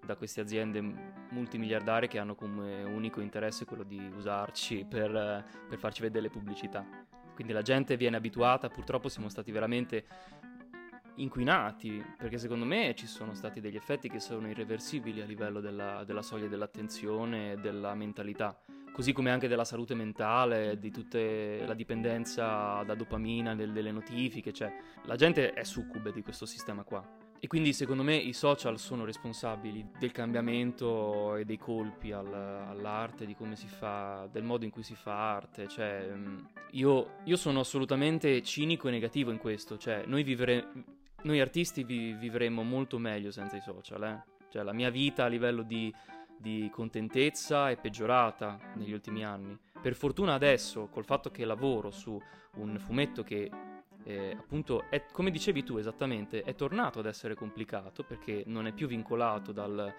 [0.05, 0.81] da queste aziende
[1.31, 6.87] multimiliardarie che hanno come unico interesse quello di usarci per, per farci vedere le pubblicità.
[7.35, 10.07] Quindi la gente viene abituata, purtroppo siamo stati veramente
[11.17, 16.05] inquinati, perché secondo me ci sono stati degli effetti che sono irreversibili a livello della,
[16.05, 18.59] della soglia dell'attenzione e della mentalità
[18.97, 24.55] così come anche della salute mentale, di tutta la dipendenza da dopamina, del, delle notifiche,
[24.55, 27.07] cioè la gente è succube di questo sistema qua.
[27.39, 33.27] E quindi secondo me i social sono responsabili del cambiamento e dei colpi al, all'arte,
[33.27, 35.69] di come si fa, del modo in cui si fa arte.
[35.69, 36.39] Cioè, mm,
[36.71, 39.77] io, io sono assolutamente cinico e negativo in questo.
[39.77, 40.69] Cioè, noi, vivere,
[41.25, 44.03] noi artisti vi, vivremmo molto meglio senza i social.
[44.05, 44.25] Eh?
[44.49, 45.93] Cioè, la mia vita a livello di
[46.39, 49.59] di contentezza è peggiorata negli ultimi anni.
[49.81, 52.21] Per fortuna adesso, col fatto che lavoro su
[52.57, 53.51] un fumetto che
[54.05, 58.73] eh, appunto è, come dicevi tu esattamente, è tornato ad essere complicato perché non è
[58.73, 59.93] più vincolato dal,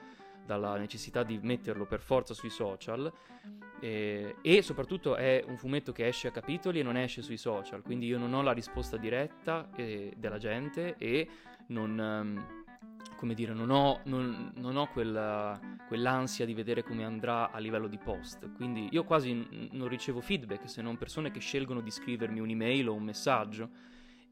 [0.46, 3.12] dalla necessità di metterlo per forza sui social
[3.80, 7.82] eh, e soprattutto è un fumetto che esce a capitoli e non esce sui social,
[7.82, 11.28] quindi io non ho la risposta diretta eh, della gente e
[11.68, 12.00] non...
[12.00, 12.66] Um,
[13.18, 17.88] come dire, non ho, non, non ho quella, quell'ansia di vedere come andrà a livello
[17.88, 18.50] di post.
[18.54, 22.88] Quindi io quasi n- non ricevo feedback se non persone che scelgono di scrivermi un'email
[22.88, 23.70] o un messaggio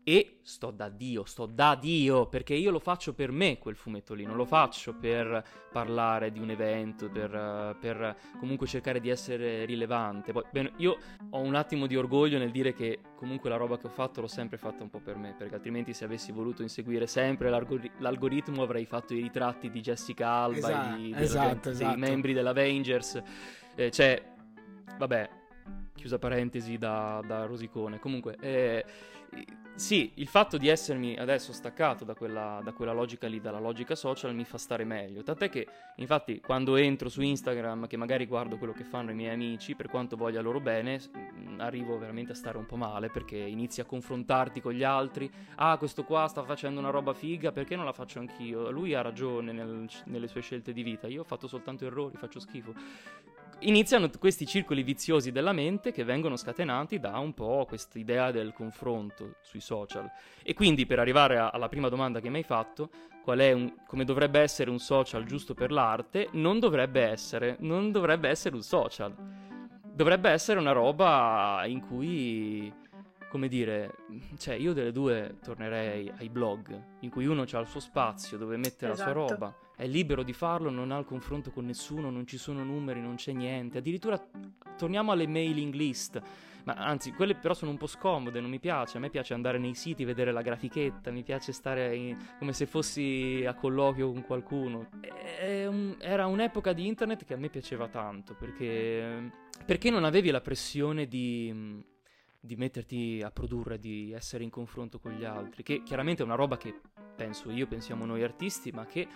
[0.08, 4.14] e sto da Dio, sto da Dio, perché io lo faccio per me quel fumetto
[4.14, 9.66] lì, non lo faccio per parlare di un evento, per, per comunque cercare di essere
[9.66, 10.32] rilevante.
[10.32, 10.96] Poi, bene, io
[11.32, 14.28] ho un attimo di orgoglio nel dire che comunque la roba che ho fatto l'ho
[14.28, 18.86] sempre fatta un po' per me, perché altrimenti se avessi voluto inseguire sempre l'algoritmo avrei
[18.86, 21.98] fatto i ritratti di Jessica Alba esatto, e di, esatto, dei esatto.
[21.98, 23.24] membri dell'Avengers.
[23.74, 24.22] Eh, cioè,
[25.00, 25.30] vabbè,
[25.96, 27.98] chiusa parentesi da, da Rosicone.
[27.98, 28.86] Comunque, eh,
[29.76, 33.94] sì, il fatto di essermi adesso staccato da quella, da quella, logica lì, dalla logica
[33.94, 35.22] social, mi fa stare meglio.
[35.22, 35.68] Tant'è che,
[35.98, 39.90] infatti, quando entro su Instagram, che magari guardo quello che fanno i miei amici, per
[39.90, 41.02] quanto voglia loro bene,
[41.58, 45.30] arrivo veramente a stare un po' male perché inizi a confrontarti con gli altri.
[45.56, 48.72] Ah, questo qua sta facendo una roba figa, perché non la faccio anch'io?
[48.72, 52.40] Lui ha ragione nel, nelle sue scelte di vita, io ho fatto soltanto errori, faccio
[52.40, 52.74] schifo
[53.60, 58.54] iniziano questi circoli viziosi della mente che vengono scatenati da un po' questa idea del
[58.54, 60.10] confronto sui social.
[60.44, 62.90] E quindi per arrivare a, alla prima domanda che mi hai fatto,
[63.24, 67.92] qual è un, come dovrebbe essere un social giusto per l'arte, non dovrebbe essere, non
[67.92, 69.16] dovrebbe essere un social.
[69.82, 72.72] Dovrebbe essere una roba in cui
[73.30, 73.96] come dire,
[74.38, 78.56] cioè io delle due tornerei ai blog, in cui uno ha il suo spazio dove
[78.58, 78.88] mette esatto.
[78.88, 79.34] la sua esatto.
[79.34, 83.02] roba, è libero di farlo, non ha il confronto con nessuno, non ci sono numeri,
[83.02, 83.80] non c'è niente.
[83.80, 84.22] Addirittura
[84.78, 86.22] torniamo alle mailing list.
[86.64, 88.98] Ma anzi, quelle però sono un po' scomode, non mi piace.
[88.98, 92.18] A me piace andare nei siti, vedere la grafichetta, mi piace stare in...
[92.40, 94.88] come se fossi a colloquio con qualcuno.
[95.68, 95.96] Un...
[96.00, 99.30] Era un'epoca di internet che a me piaceva tanto, perché,
[99.64, 101.84] perché non avevi la pressione di
[102.46, 106.36] di metterti a produrre, di essere in confronto con gli altri, che chiaramente è una
[106.36, 106.80] roba che
[107.16, 109.08] penso io, pensiamo noi artisti, ma che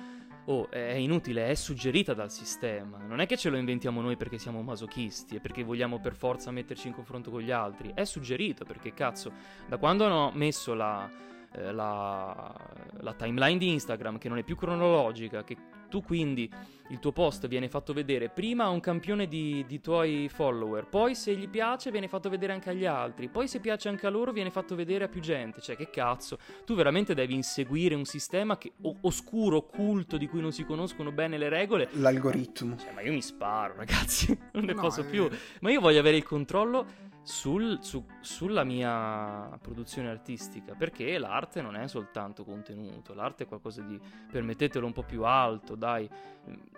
[0.46, 2.98] oh, è inutile, è suggerita dal sistema.
[2.98, 6.52] Non è che ce lo inventiamo noi perché siamo masochisti e perché vogliamo per forza
[6.52, 9.32] metterci in confronto con gli altri, è suggerito perché cazzo,
[9.68, 11.10] da quando hanno messo la,
[11.52, 12.54] eh, la,
[13.00, 15.58] la timeline di Instagram che non è più cronologica, che
[15.90, 16.50] tu quindi
[16.90, 21.16] il tuo post viene fatto vedere prima a un campione di, di, tuoi follower, poi
[21.16, 24.32] se gli piace viene fatto vedere anche agli altri, poi se piace anche a loro
[24.32, 25.62] viene fatto vedere a più gente.
[25.62, 30.42] Cioè, che cazzo, tu veramente devi inseguire un sistema che, o, oscuro, occulto, di cui
[30.42, 31.90] non si conoscono bene le regole.
[31.94, 32.76] L'algoritmo.
[32.78, 35.28] Cioè, ma io mi sparo, ragazzi, non ne no, posso più.
[35.62, 41.76] Ma io voglio avere il controllo sul, su, sulla mia produzione artistica, perché l'arte non
[41.76, 44.00] è soltanto contenuto, l'arte è qualcosa di,
[44.32, 46.10] permettetelo, un po' più alto, dai,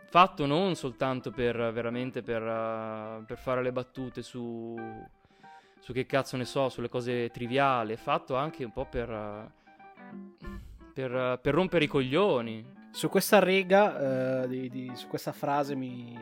[0.09, 4.77] fatto non soltanto per veramente per, uh, per fare le battute su,
[5.79, 10.57] su che cazzo ne so, sulle cose triviali, fatto anche un po' per, uh,
[10.93, 12.79] per, per rompere i coglioni.
[12.91, 16.13] Su questa riga, di, di, su questa frase mi,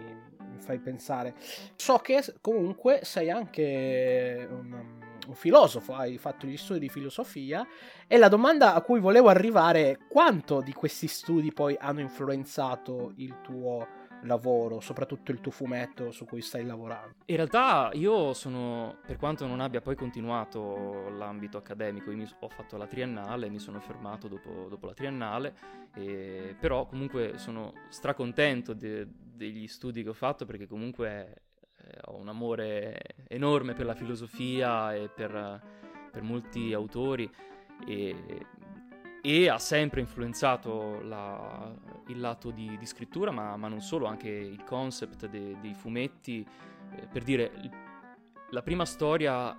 [0.59, 1.35] fai pensare.
[1.75, 7.65] So che comunque sei anche un, un, filosofo, hai fatto gli studi di filosofia
[8.07, 13.13] e la domanda a cui volevo arrivare è quanto di questi studi poi hanno influenzato
[13.15, 17.15] il tuo lavoro, soprattutto il tuo fumetto su cui stai lavorando?
[17.25, 22.77] In realtà io sono, per quanto non abbia poi continuato l'ambito accademico, io ho fatto
[22.77, 25.53] la triennale, mi sono fermato dopo, dopo la triennale,
[25.93, 29.07] e, però comunque sono stracontento de,
[29.39, 31.43] degli studi che ho fatto perché comunque
[31.77, 32.99] eh, ho un amore
[33.29, 35.61] enorme per la filosofia e per,
[36.11, 37.29] per molti autori
[37.87, 38.45] e
[39.21, 41.73] e ha sempre influenzato la,
[42.07, 46.45] il lato di, di scrittura, ma, ma, non solo, anche il concept de, dei fumetti.
[46.95, 47.51] Eh, per dire,
[48.51, 49.57] la prima storia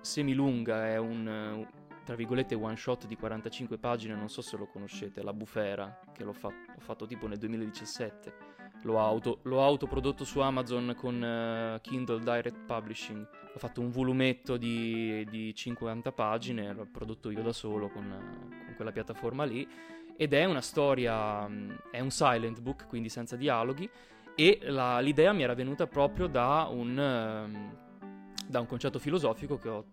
[0.00, 1.66] semilunga è un,
[2.04, 6.24] tra virgolette, one shot di 45 pagine, non so se lo conoscete, La Bufera, che
[6.24, 8.48] l'ho, fa- l'ho fatto tipo nel 2017.
[8.82, 13.28] L'ho, auto, l'ho autoprodotto su Amazon con uh, Kindle Direct Publishing.
[13.54, 18.64] Ho fatto un volumetto di, di 50 pagine, l'ho prodotto io da solo con, uh,
[18.64, 19.68] con quella piattaforma lì.
[20.16, 23.88] Ed è una storia, um, è un silent book, quindi senza dialoghi.
[24.34, 29.68] E la, l'idea mi era venuta proprio da un, uh, da un concetto filosofico che
[29.68, 29.84] ho,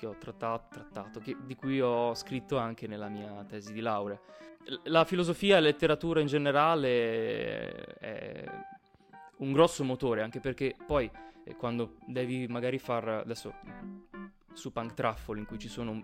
[0.00, 4.18] che ho trattato, trattato che, di cui ho scritto anche nella mia tesi di laurea.
[4.84, 8.44] La filosofia e la letteratura in generale è
[9.36, 11.10] un grosso motore, anche perché poi
[11.44, 13.52] eh, quando devi magari far adesso
[14.54, 16.02] su Punk Truffle in cui sono,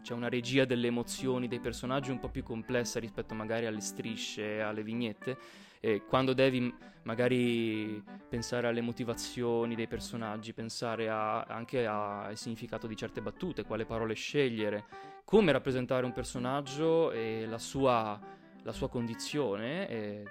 [0.00, 4.62] c'è una regia delle emozioni dei personaggi un po' più complessa rispetto magari alle strisce,
[4.62, 5.36] alle vignette,
[5.84, 12.96] e quando devi magari pensare alle motivazioni dei personaggi, pensare a, anche al significato di
[12.96, 14.86] certe battute, quale parole scegliere,
[15.26, 18.18] come rappresentare un personaggio e la sua,
[18.62, 19.86] la sua condizione.
[19.86, 20.22] E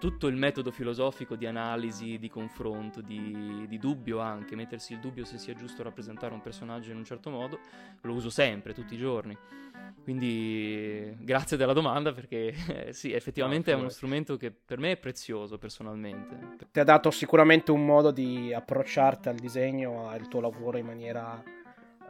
[0.00, 5.24] tutto il metodo filosofico di analisi, di confronto, di, di, dubbio anche, mettersi il dubbio
[5.24, 7.60] se sia giusto rappresentare un personaggio in un certo modo,
[8.00, 9.36] lo uso sempre, tutti i giorni.
[10.02, 12.54] Quindi grazie della domanda perché
[12.86, 16.66] eh, sì, effettivamente no, è uno strumento che per me è prezioso personalmente.
[16.72, 21.42] Ti ha dato sicuramente un modo di approcciarti al disegno, al tuo lavoro in maniera...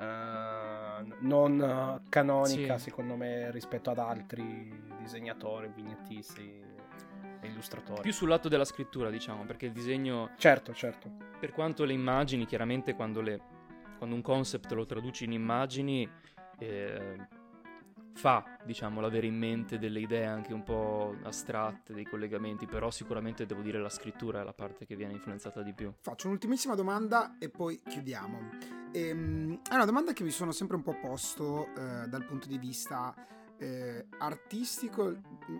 [0.00, 0.78] Uh
[1.20, 2.84] non canonica, sì.
[2.84, 6.68] secondo me, rispetto ad altri disegnatori, vignettisti.
[7.50, 8.02] Illustratori.
[8.02, 11.10] Più sul lato della scrittura, diciamo, perché il disegno, Certo, certo.
[11.38, 13.40] per quanto le immagini, chiaramente quando, le-
[13.98, 16.08] quando un concept lo traduci in immagini,
[16.58, 17.16] eh,
[18.14, 23.46] fa, diciamo, l'avere in mente delle idee anche un po' astratte, dei collegamenti, però sicuramente
[23.46, 25.92] devo dire la scrittura è la parte che viene influenzata di più.
[26.00, 28.48] Faccio un'ultimissima domanda e poi chiudiamo.
[28.92, 32.58] Ehm, è una domanda che mi sono sempre un po' posto eh, dal punto di
[32.58, 33.14] vista
[33.60, 35.14] eh, artistico,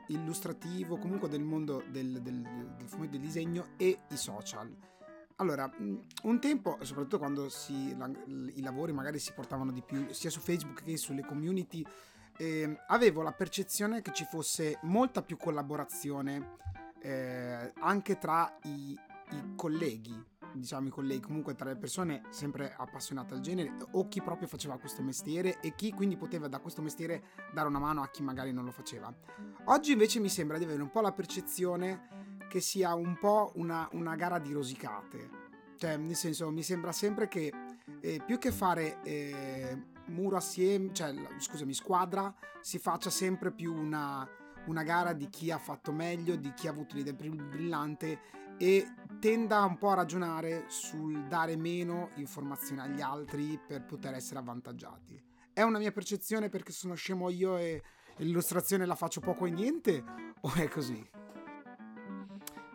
[0.09, 4.75] illustrativo, comunque del mondo del, del, del del disegno e i social.
[5.37, 8.11] Allora, mh, un tempo, soprattutto quando si- la-
[8.55, 11.85] i lavori magari si portavano di più sia su Facebook che sulle community,
[12.37, 16.57] ehm, avevo la percezione che ci fosse molta più collaborazione
[17.03, 18.91] eh, anche tra i,
[19.31, 20.23] i colleghi,
[20.53, 24.79] diciamo i colleghi, comunque tra le persone sempre appassionate al genere o chi proprio faceva
[24.79, 27.23] questo mestiere e chi quindi poteva da questo mestiere
[27.53, 29.13] dare una mano a chi magari non lo faceva.
[29.65, 33.89] Oggi invece mi sembra di avere un po' la percezione che sia un po' una,
[33.93, 35.39] una gara di rosicate.
[35.77, 37.53] Cioè, nel senso, mi sembra sempre che
[38.01, 44.29] eh, più che fare eh, muro assieme, cioè, scusami, squadra, si faccia sempre più una,
[44.67, 48.21] una gara di chi ha fatto meglio, di chi ha avuto l'idea più brillante
[48.63, 48.87] e
[49.19, 55.19] tenda un po' a ragionare sul dare meno informazioni agli altri per poter essere avvantaggiati.
[55.51, 57.83] È una mia percezione perché sono scemo io e
[58.19, 60.05] l'illustrazione la faccio poco e niente
[60.43, 61.09] o è così?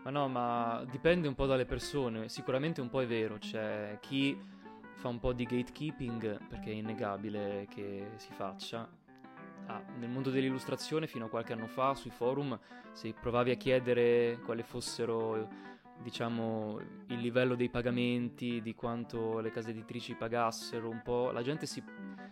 [0.03, 2.29] Ma no, ma dipende un po' dalle persone.
[2.29, 4.35] Sicuramente un po' è vero, c'è chi
[4.95, 8.89] fa un po' di gatekeeping, perché è innegabile che si faccia.
[9.67, 12.59] Ah, nel mondo dell'illustrazione, fino a qualche anno fa, sui forum,
[12.91, 15.47] se provavi a chiedere quali fossero,
[16.01, 21.65] diciamo, il livello dei pagamenti, di quanto le case editrici pagassero, un po', la gente
[21.65, 21.83] si,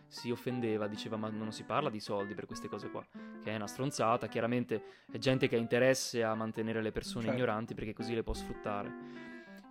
[0.07, 3.03] si offendeva, diceva ma non si parla di soldi per queste cose qua,
[3.41, 7.37] che è una stronzata, chiaramente è gente che ha interesse a mantenere le persone Certo.
[7.37, 9.21] ignoranti perché così le può sfruttare.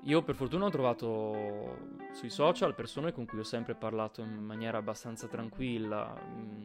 [0.04, 1.78] Io per fortuna ho trovato
[2.12, 6.12] sui social persone con cui ho sempre parlato in maniera abbastanza tranquilla.
[6.28, 6.64] Mm,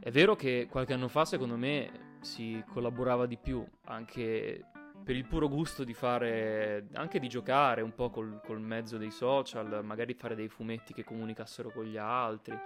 [0.00, 4.64] È vero che qualche anno fa secondo me si collaborava di più, anche
[5.04, 9.10] per il puro gusto di fare, anche di giocare un po' col, col mezzo dei
[9.10, 12.56] social, magari fare dei fumetti che comunicassero con gli altri.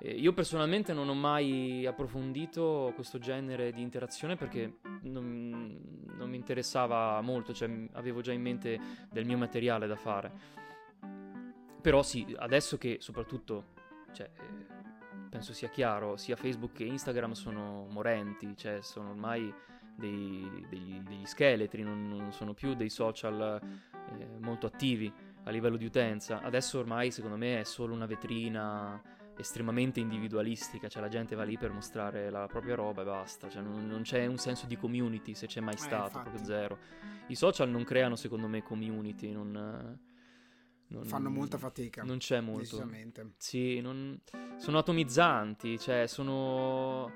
[0.00, 5.78] Eh, Io personalmente non ho mai approfondito questo genere di interazione perché non,
[6.16, 10.32] non mi interessava molto, cioè avevo già in mente del mio materiale da fare.
[11.80, 13.72] Però sì, adesso che soprattutto,
[14.12, 14.66] cioè, eh,
[15.30, 19.52] penso sia chiaro, sia Facebook che Instagram sono morenti, cioè sono ormai
[20.00, 23.60] dei- degli, degli scheletri, non, non sono più dei social
[24.18, 25.12] eh, molto attivi
[25.44, 26.40] a livello di utenza.
[26.42, 29.00] Adesso ormai secondo me è solo una vetrina
[29.36, 33.62] estremamente individualistica, cioè la gente va lì per mostrare la propria roba e basta, cioè
[33.62, 36.28] non, non c'è un senso di community se c'è mai Eh, stato, infatti.
[36.28, 36.78] proprio zero.
[37.28, 39.98] I social non creano secondo me community, non...
[40.90, 42.02] non- Fanno molta fatica.
[42.04, 42.60] Non c'è molto.
[42.60, 43.32] Decisamente.
[43.38, 44.20] Sì, non-
[44.58, 47.10] sono atomizzanti, cioè sono...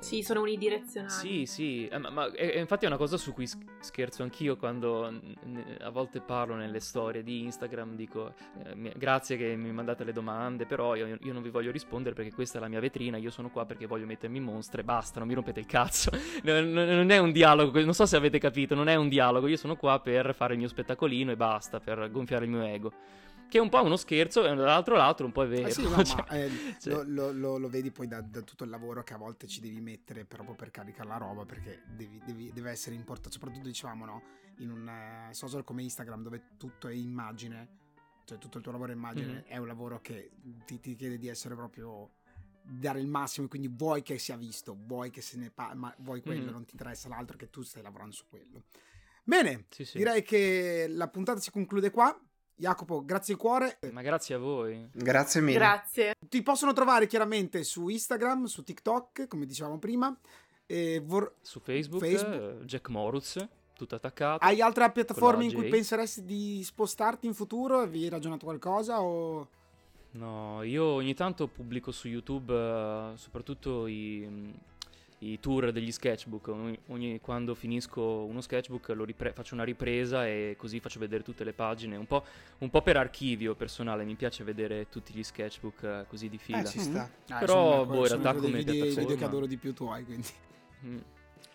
[0.00, 1.10] Sì, sono unidirezionali.
[1.10, 4.22] Sì, sì, eh, ma, ma è- è infatti è una cosa su cui sch- scherzo
[4.22, 8.34] anch'io quando n- n- a volte parlo nelle storie di Instagram, dico
[8.64, 12.14] eh, mi- grazie che mi mandate le domande, però io, io non vi voglio rispondere
[12.14, 15.20] perché questa è la mia vetrina, io sono qua perché voglio mettermi in mostre, basta,
[15.20, 16.10] non mi rompete il cazzo,
[16.44, 19.56] non- non è un dialogo, non so se avete capito, non è un dialogo, io
[19.56, 22.92] sono qua per fare il mio spettacolino e basta, per gonfiare il mio ego.
[23.48, 25.68] Che è un po' uno scherzo e dall'altro l'alro un po' è vero.
[25.68, 26.90] Eh sì, no, cioè, ma eh, sì.
[26.90, 29.60] lo, lo- lo- lo vedi poi da, da tutto il lavoro che a volte ci
[29.60, 34.04] devi mettere proprio per caricare la roba perché devi- devi- deve essere importante, soprattutto diciamo
[34.04, 34.22] no,
[34.58, 37.68] in un eh, social come Instagram dove tutto è immagine,
[38.24, 39.42] cioè tutto il tuo lavoro è immagine, Mhm.
[39.44, 40.30] è un lavoro che
[40.64, 42.10] ti, ti chiede di essere proprio
[42.66, 46.22] dare il massimo, quindi vuoi che sia visto, vuoi che se ne parli, ma vuoi
[46.22, 46.50] quello, Mhm.
[46.50, 48.64] non ti interessa l'altro che tu stai lavorando su quello.
[49.22, 49.98] Bene, Sì, sì.
[49.98, 52.18] direi che la puntata si conclude qua.
[52.56, 53.78] Jacopo, grazie di cuore.
[53.92, 54.88] Ma grazie a voi.
[54.92, 55.58] Grazie mille.
[55.58, 56.14] Grazie.
[56.28, 60.16] Ti possono trovare chiaramente su Instagram, su TikTok, come dicevamo prima.
[60.66, 62.62] E vor- Su Facebook, Facebook.
[62.62, 63.44] eh, Jack Moruz,
[63.74, 64.44] tutto attaccato.
[64.44, 67.86] Hai altre piattaforme in cui penseresti di spostarti in futuro?
[67.86, 69.02] Vi hai ragionato qualcosa?
[69.02, 69.48] O...
[70.12, 74.54] No, io ogni tanto pubblico su YouTube eh, soprattutto i,
[75.18, 76.48] i tour degli sketchbook.
[76.48, 81.22] Ogni, ogni- quando finisco uno sketchbook lo ripre- faccio una ripresa e così faccio vedere
[81.22, 81.96] tutte le pagine.
[81.96, 82.24] Un po',
[82.58, 86.60] un po' per archivio personale, mi piace vedere tutti gli sketchbook eh, così di fila.
[86.60, 87.08] Eh, ci sta.
[87.28, 90.04] Ah, Però, boh, in realtà come video, i video piattaforma- che adoro di più tuoi,
[90.04, 90.28] quindi...
[90.84, 90.98] Mm.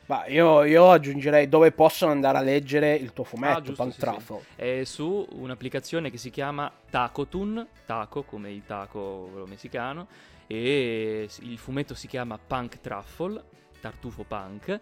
[0.08, 4.26] Ma io, io aggiungerei dove possono andare a leggere il tuo fumetto, Ah, giusto, sì,
[4.26, 4.34] sì.
[4.56, 10.08] È su un'applicazione che si chiama Tacotun, taco come il taco quello messicano,
[10.52, 13.42] e il fumetto si chiama Punk Truffle,
[13.80, 14.80] tartufo punk,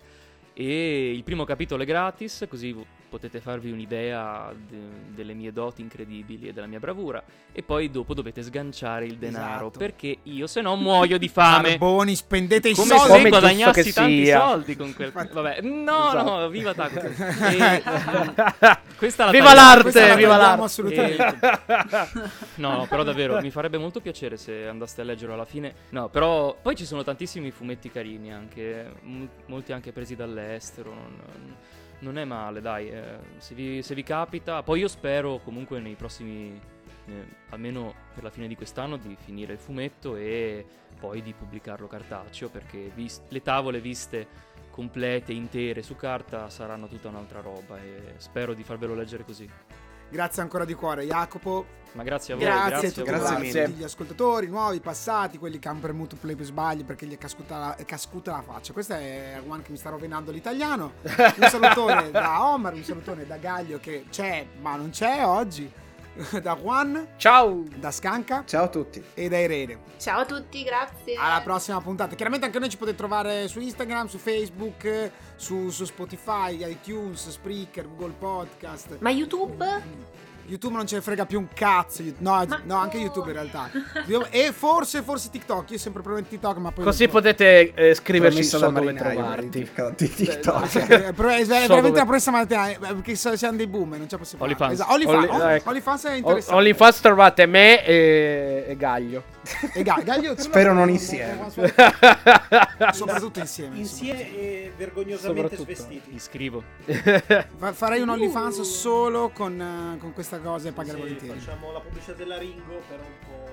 [0.59, 2.75] E il primo capitolo è gratis, così
[3.09, 7.23] potete farvi un'idea de- delle mie doti incredibili e della mia bravura.
[7.51, 9.77] E poi dopo dovete sganciare il denaro, Esatto.
[9.77, 11.77] perché io se no muoio di fame.
[11.77, 13.03] Barboni, spendete i Come soldi.
[13.03, 14.39] se Come guadagnassi giusto che tanti sia.
[14.47, 15.11] soldi con quel...
[15.11, 16.39] Vabbè, no, Esatto.
[16.39, 16.99] no, viva Taco.
[17.07, 17.83] E,
[18.97, 20.63] questa la Viva l'arte, Questa la viva l'arte.
[20.63, 21.39] assolutamente.
[22.55, 25.73] No, però davvero mi farebbe molto piacere se andaste a leggerlo alla fine.
[25.89, 30.93] No, però poi ci sono tantissimi fumetti carini anche, m- molti anche presi dall'estero.
[30.93, 31.55] Non,
[31.99, 33.01] non è male, dai, eh,
[33.37, 34.61] se, vi, se vi capita.
[34.63, 36.59] Poi io spero comunque nei prossimi,
[37.07, 40.65] eh, almeno per la fine di quest'anno, di finire il fumetto e
[40.99, 44.27] poi di pubblicarlo cartaceo perché vis- le tavole viste
[44.77, 49.49] complete, intere su carta saranno tutta un'altra roba e spero di farvelo leggere così.
[50.07, 51.65] Grazie ancora di cuore, Jacopo.
[51.93, 53.05] Ma grazie a voi, Grazie, grazie, a.
[53.05, 56.85] Grazie grazie a tutti gli ascoltatori, nuovi, passati, quelli che hanno premuto play per sbagli
[56.85, 58.71] perché gli è cascuta la, è cascuta la faccia.
[58.71, 60.93] Questo è Juan che mi sta rovinando l'italiano.
[61.01, 65.69] Un salutone da Omar, un salutone da Gaglio che c'è ma non c'è oggi,
[66.41, 67.63] da Juan, Ciao.
[67.75, 69.03] da Scanca Ciao a tutti.
[69.13, 69.79] e da Irene.
[69.97, 71.15] Ciao a tutti, grazie.
[71.15, 72.15] Alla prossima puntata.
[72.15, 77.87] Chiaramente anche noi ci potete trovare su Instagram, su Facebook, su, su Spotify, iTunes, Spreaker,
[77.87, 78.97] Google Podcast.
[78.99, 79.65] Ma YouTube?
[80.47, 82.01] YouTube non ce ne frega più un cazzo.
[82.19, 83.69] No, Ma- no, anche YouTube in realtà.
[84.31, 85.71] E forse, forse TikTok.
[85.71, 86.83] Io sempre provato TikTok, ma poi.
[86.83, 89.49] Così potete eh, scriverci Promesso so da dove trovarti.
[89.49, 90.75] di TikTok.
[90.75, 94.25] Eh, è, veramente dove- la prossima mattina eh, perché so- siamo dei boomer, non possiamo
[94.25, 94.43] fare.
[94.43, 94.73] OnlyFans.
[94.73, 95.69] Esatto, OnlyFans, Only- oh, ecco.
[95.69, 96.55] OnlyFans è interessante.
[96.55, 99.23] OnlyFans trovate me e, e Gaglio.
[99.73, 101.49] E Ga- Gaglio, Spero non insieme.
[102.91, 103.77] Soprattutto insieme.
[103.77, 104.39] Insieme insomma.
[104.41, 106.09] e vergognosamente svestiti.
[106.09, 106.63] Mi iscrivo.
[107.57, 111.39] Fa- Farei un OnlyFans solo con, con questa cosa e pagare Sì, volentieri.
[111.39, 113.45] facciamo la pubblicità della Ringo per un po'.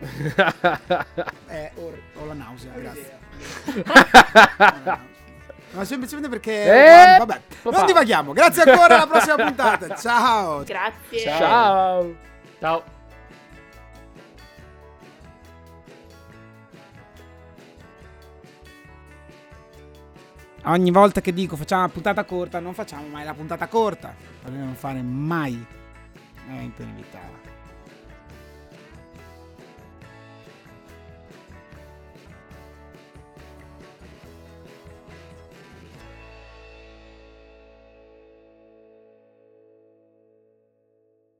[1.48, 3.18] Eh, or- ho la nausea, grazie.
[5.72, 6.64] Ma semplicemente perché.
[6.64, 7.76] Eh, vabbè, papà.
[7.76, 8.32] non divaghiamo.
[8.32, 9.94] Grazie ancora, alla prossima puntata.
[9.96, 10.62] Ciao.
[10.64, 11.20] Grazie.
[11.20, 12.14] Ciao.
[12.58, 12.98] Ciao.
[20.64, 24.14] Ogni volta che dico facciamo una puntata corta, non facciamo mai la puntata corta.
[24.44, 25.64] Dobbiamo fare mai.
[26.46, 27.39] È inevitabile.